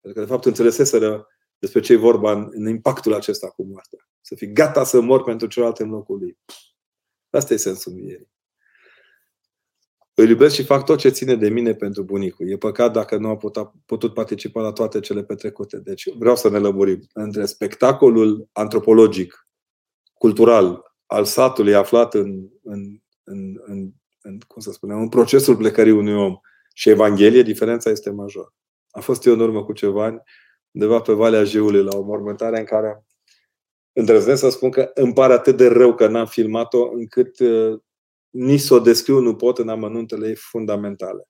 [0.00, 1.26] Pentru că, de fapt, înțeleseseră
[1.58, 4.08] despre ce e vorba în, în impactul acesta cu moartea.
[4.20, 6.38] Să fii gata să mor pentru celălalt în locul lui.
[7.30, 8.30] Asta e sensul mierii.
[10.14, 12.50] Îl iubesc și fac tot ce ține de mine pentru bunicul.
[12.50, 15.78] E păcat dacă nu a putut, putut participa la toate cele petrecute.
[15.78, 17.06] Deci vreau să ne lămurim.
[17.12, 19.48] Între spectacolul antropologic,
[20.14, 23.92] cultural, al satului aflat în, în, în, în
[24.28, 26.36] în, cum să spunem, în procesul plecării unui om
[26.74, 28.54] și Evanghelie, diferența este majoră.
[28.90, 30.22] A fost eu în urmă cu ceva ani,
[30.70, 33.04] undeva pe Valea Jiului, la o mormântare în care
[33.92, 37.78] îndrăznesc să spun că îmi pare atât de rău că n-am filmat-o, încât uh,
[38.30, 41.28] nici să o descriu nu pot în amănuntele ei fundamentale.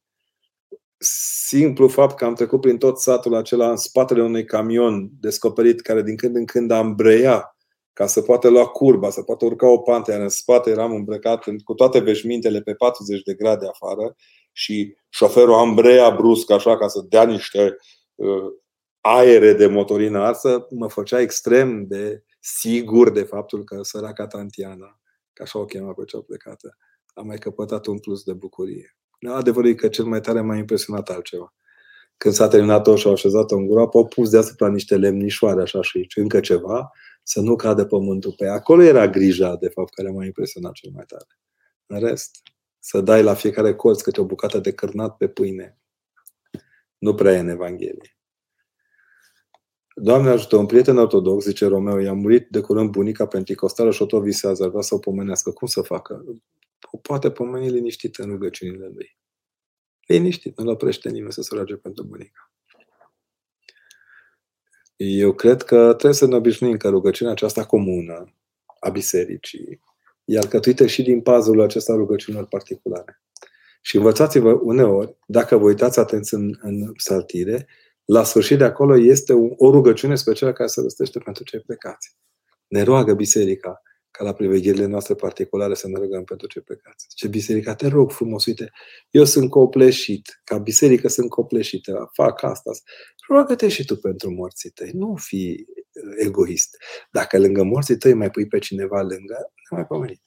[1.47, 6.03] Simplu fapt că am trecut prin tot satul acela în spatele unui camion descoperit care
[6.03, 7.58] din când în când ambreia
[7.99, 11.45] ca să poată lua curba, să poată urca o pantă, iar în spate eram îmbrăcat
[11.65, 14.17] cu toate veșmintele pe 40 de grade afară
[14.53, 17.77] și șoferul ambrea brusc așa ca să dea niște
[18.15, 18.53] uh,
[19.01, 25.01] aere de motorină arsă, mă făcea extrem de sigur de faptul că săraca Tantiana,
[25.33, 26.77] că așa o chema pe cea plecată,
[27.15, 28.97] a mai căpătat un plus de bucurie.
[29.29, 31.55] Adevărul e că cel mai tare m-a impresionat altceva.
[32.17, 36.09] Când s-a terminat-o și au așezat-o în groapă, au pus deasupra niște lemnișoare așa și
[36.15, 36.91] încă ceva
[37.29, 38.53] să nu cadă pământul pe ea.
[38.53, 41.39] Acolo era grija, de fapt, care m-a impresionat cel mai tare.
[41.87, 42.43] În rest,
[42.79, 45.79] să dai la fiecare colț câte o bucată de cârnat pe pâine.
[46.99, 48.19] Nu prea e în Evanghelie.
[49.95, 54.07] Doamne ajută, un prieten ortodox, zice Romeo, i-a murit de curând bunica penticostală și o
[54.07, 55.51] tot visează, ar vrea să o pomenească.
[55.51, 56.25] Cum să facă?
[56.91, 59.19] O poate pomeni liniștit în rugăciunile lui.
[60.07, 62.53] Liniștit, nu-l oprește nimeni să se roage pentru bunica.
[65.01, 68.35] Eu cred că trebuie să ne obișnuim că rugăciunea aceasta comună
[68.81, 69.81] a bisericii
[70.25, 73.23] e alcătuită și din puzzle acesta rugăciunilor particulare.
[73.83, 77.67] Și învățați-vă uneori, dacă vă uitați atenți în, în psaltire,
[78.05, 82.17] la sfârșit de acolo este o rugăciune specială care se răstește pentru cei plecați.
[82.69, 87.07] Ne roagă biserica ca la privegherile noastre particulare să ne rugăm pentru cei plecați.
[87.15, 88.71] Ce biserica, te rog frumos, uite,
[89.11, 92.71] eu sunt copleșit, ca biserică sunt copleșită, fac asta.
[93.29, 96.77] Roagă-te și tu pentru morții tăi, nu fi uh, egoist.
[97.11, 100.23] Dacă lângă morții tăi mai pui pe cineva lângă, nu mai pomenit.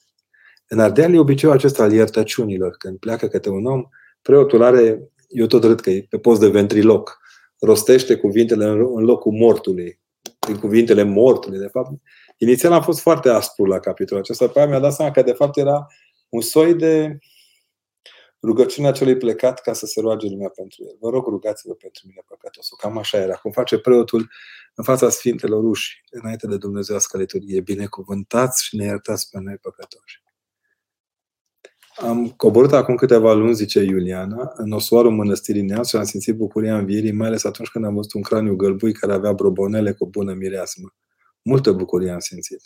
[0.68, 2.76] În Ardeal e obiceiul acesta al iertăciunilor.
[2.78, 3.84] Când pleacă câte un om,
[4.22, 7.20] preotul are, eu tot râd că e pe post de ventriloc,
[7.60, 10.01] rostește cuvintele în locul mortului,
[10.46, 11.92] prin cuvintele mortului, de fapt.
[12.38, 15.32] Inițial am fost foarte aspru la capitolul acesta, pe aia mi-a dat seama că de
[15.32, 15.88] fapt era
[16.30, 17.18] un soi de
[18.44, 20.96] rugăciunea celui plecat ca să se roage lumea pentru el.
[21.00, 22.78] Vă rog, rugați-vă pentru mine păcătosul.
[22.82, 23.34] Cam așa era.
[23.34, 24.32] Cum face preotul
[24.76, 27.62] în fața Sfintelor Uși, înainte de Dumnezeiască liturghie.
[27.62, 30.22] Binecuvântați și ne iertați pe noi păcătoși.
[31.96, 36.78] Am coborât acum câteva luni, zice Iuliana, în osoarul mănăstirii Neamț și am simțit bucuria
[36.78, 40.34] învierii, mai ales atunci când am văzut un craniu gălbui care avea brobonele cu bună
[40.34, 40.94] mireasmă.
[41.42, 42.62] Multă bucurie am simțit.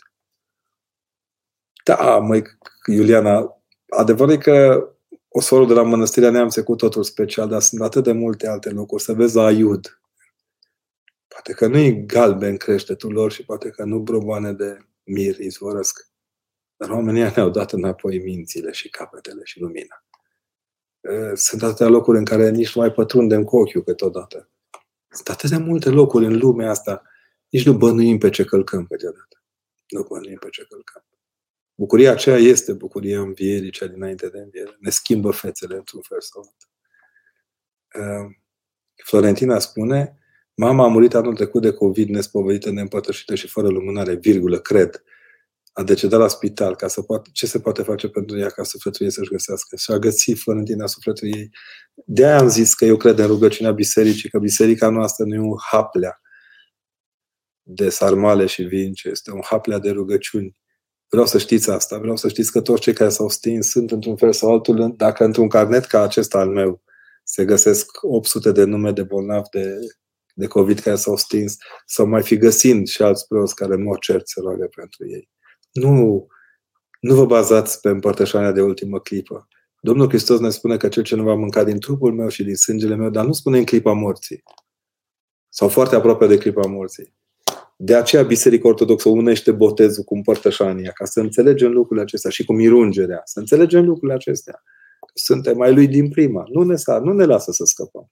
[1.84, 2.42] Da, măi,
[2.86, 4.88] Iuliana, adevărul e că
[5.28, 8.70] osoarul de la mănăstirea Neamț e cu totul special, dar sunt atât de multe alte
[8.70, 9.02] locuri.
[9.02, 10.00] Să vezi la Aiud.
[11.28, 16.08] Poate că nu e galben creștetul lor și poate că nu broboane de mir izvorăsc.
[16.76, 20.04] Dar oamenii ne-au dat înapoi mințile și capetele și lumina.
[21.34, 24.50] Sunt atâtea locuri în care nici nu mai pătrundem cu ochiul câteodată.
[25.08, 27.02] Sunt atât de multe locuri în lumea asta,
[27.48, 29.42] nici nu bănuim pe ce călcăm câteodată.
[29.88, 31.04] Nu bănuim pe ce călcăm.
[31.74, 34.76] Bucuria aceea este bucuria învierii, cea dinainte de înviere.
[34.78, 36.70] Ne schimbă fețele într-un fel sau altul.
[39.04, 40.18] Florentina spune,
[40.54, 45.02] mama a murit anul trecut de COVID, nespovedită, neîmpărtășită și fără lumânare, virgulă, cred
[45.78, 49.06] a decedat la spital, ca să poată, ce se poate face pentru ea ca sufletul
[49.06, 49.76] ei să-și găsească.
[49.76, 51.50] Și a găsit Florentina sufletul ei.
[51.94, 55.38] De aia am zis că eu cred în rugăciunea bisericii, că biserica noastră nu e
[55.38, 56.20] un haplea
[57.62, 60.56] de sarmale și vince, este un haplea de rugăciuni.
[61.08, 64.16] Vreau să știți asta, vreau să știți că toți cei care s-au stins sunt într-un
[64.16, 66.82] fel sau altul, dacă într-un carnet ca acesta al meu
[67.24, 69.78] se găsesc 800 de nume de bolnavi de,
[70.34, 71.56] de COVID care s-au stins,
[71.86, 75.34] sau mai fi găsind și alți preoți care în mod cert se roagă pentru ei.
[75.76, 76.26] Nu,
[77.00, 79.48] nu vă bazați pe împărtășania de ultimă clipă.
[79.80, 82.56] Domnul Hristos ne spune că cel ce nu va mânca din trupul meu și din
[82.56, 84.42] sângele meu, dar nu spune în clipa morții.
[85.48, 87.14] Sau foarte aproape de clipa morții.
[87.76, 92.52] De aceea Biserica Ortodoxă unește botezul cu împărtășania, ca să înțelegem lucrurile acestea și cu
[92.52, 93.20] mirungerea.
[93.24, 94.62] Să înțelegem lucrurile acestea.
[95.14, 96.44] Suntem mai lui din prima.
[96.52, 98.10] Nu ne, nu ne lasă să scăpăm.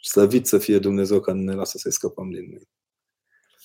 [0.00, 2.68] Slăvit să fie Dumnezeu că nu ne lasă să scăpăm din noi.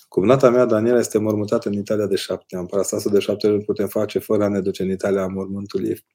[0.08, 2.68] Cumnata mea, Daniela, este mormântată în Italia de șapte ani.
[2.68, 6.06] Parastasul de șapte ani putem face fără a ne duce în Italia a mormântului.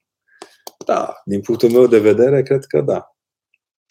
[0.86, 3.16] Da, din punctul meu de vedere, cred că da.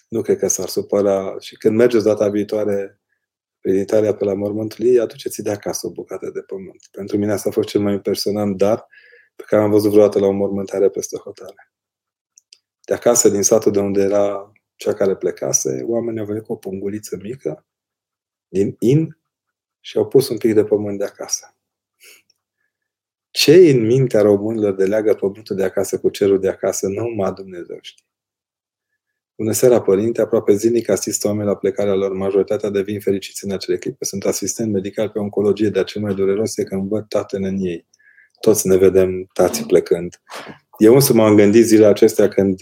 [0.07, 1.35] Nu cred că s-ar supăra.
[1.39, 3.01] Și când mergeți data viitoare
[3.59, 6.87] prin Italia pe la mormântul ei, aduceți de acasă o bucată de pământ.
[6.91, 8.87] Pentru mine asta a fost cel mai impresionant dar
[9.35, 11.73] pe care am văzut vreodată la o mormântare peste hotare.
[12.85, 16.55] De acasă, din satul de unde era cea care plecase, oamenii au venit cu o
[16.55, 17.65] punguliță mică
[18.47, 19.20] din in
[19.81, 21.55] și au pus un pic de pământ de acasă.
[23.31, 27.33] Ce în mintea românilor de leagă pământul de acasă cu cerul de acasă, nu numai
[27.33, 28.05] Dumnezeu știe.
[29.35, 30.21] Bună seara, părinte.
[30.21, 32.13] Aproape zilnic asistă oameni la plecarea lor.
[32.13, 34.05] Majoritatea devin fericiți în acele clipe.
[34.05, 37.87] Sunt asistent medical pe oncologie, dar cel mai dureros e când văd tatăl în ei.
[38.39, 40.21] Toți ne vedem tații plecând.
[40.77, 42.59] Eu însă m-am gândit zilele acestea când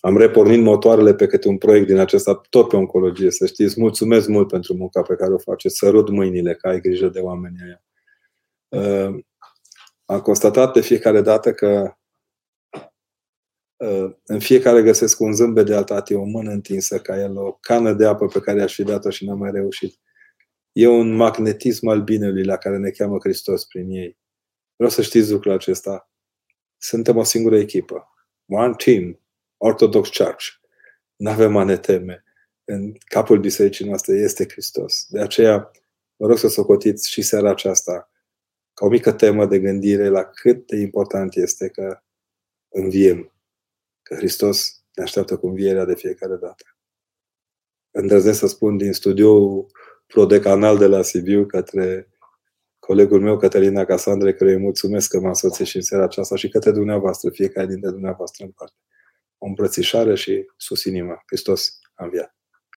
[0.00, 3.80] am repornit motoarele pe câte un proiect din acesta, tot pe oncologie, să știți.
[3.80, 5.76] Mulțumesc mult pentru munca pe care o faceți.
[5.76, 7.82] Să rud mâinile, că ai grijă de oamenii ăia.
[8.68, 9.18] Uh,
[10.04, 11.94] am constatat de fiecare dată că
[13.76, 17.92] uh, în fiecare găsesc un zâmbet de altate, o mână întinsă ca el, o cană
[17.92, 19.98] de apă pe care aș fi dat-o și n-am mai reușit.
[20.72, 24.18] E un magnetism al binelui la care ne cheamă Hristos prin ei.
[24.76, 26.10] Vreau să știți lucrul acesta.
[26.76, 28.08] Suntem o singură echipă.
[28.46, 29.20] One team.
[29.62, 30.44] Orthodox Church.
[31.16, 32.24] Nu avem a ne teme.
[32.64, 35.06] În capul bisericii noastre este Hristos.
[35.08, 35.70] De aceea,
[36.16, 38.10] vă rog să socotiți și seara aceasta
[38.74, 42.02] ca o mică temă de gândire la cât de important este că
[42.68, 43.32] înviem.
[44.02, 46.64] Că Hristos ne așteaptă cu învierea de fiecare dată.
[47.90, 49.66] Îndrăznesc să spun din studioul
[50.06, 52.08] prodecanal de la Sibiu către
[52.78, 56.48] colegul meu, Cătălina Casandre, care îi mulțumesc că m-a însoțit și în seara aceasta și
[56.48, 58.74] către dumneavoastră, fiecare dintre dumneavoastră în parte
[59.42, 61.22] o îmbrățișare și sus inima.
[61.26, 62.39] Hristos a înviat.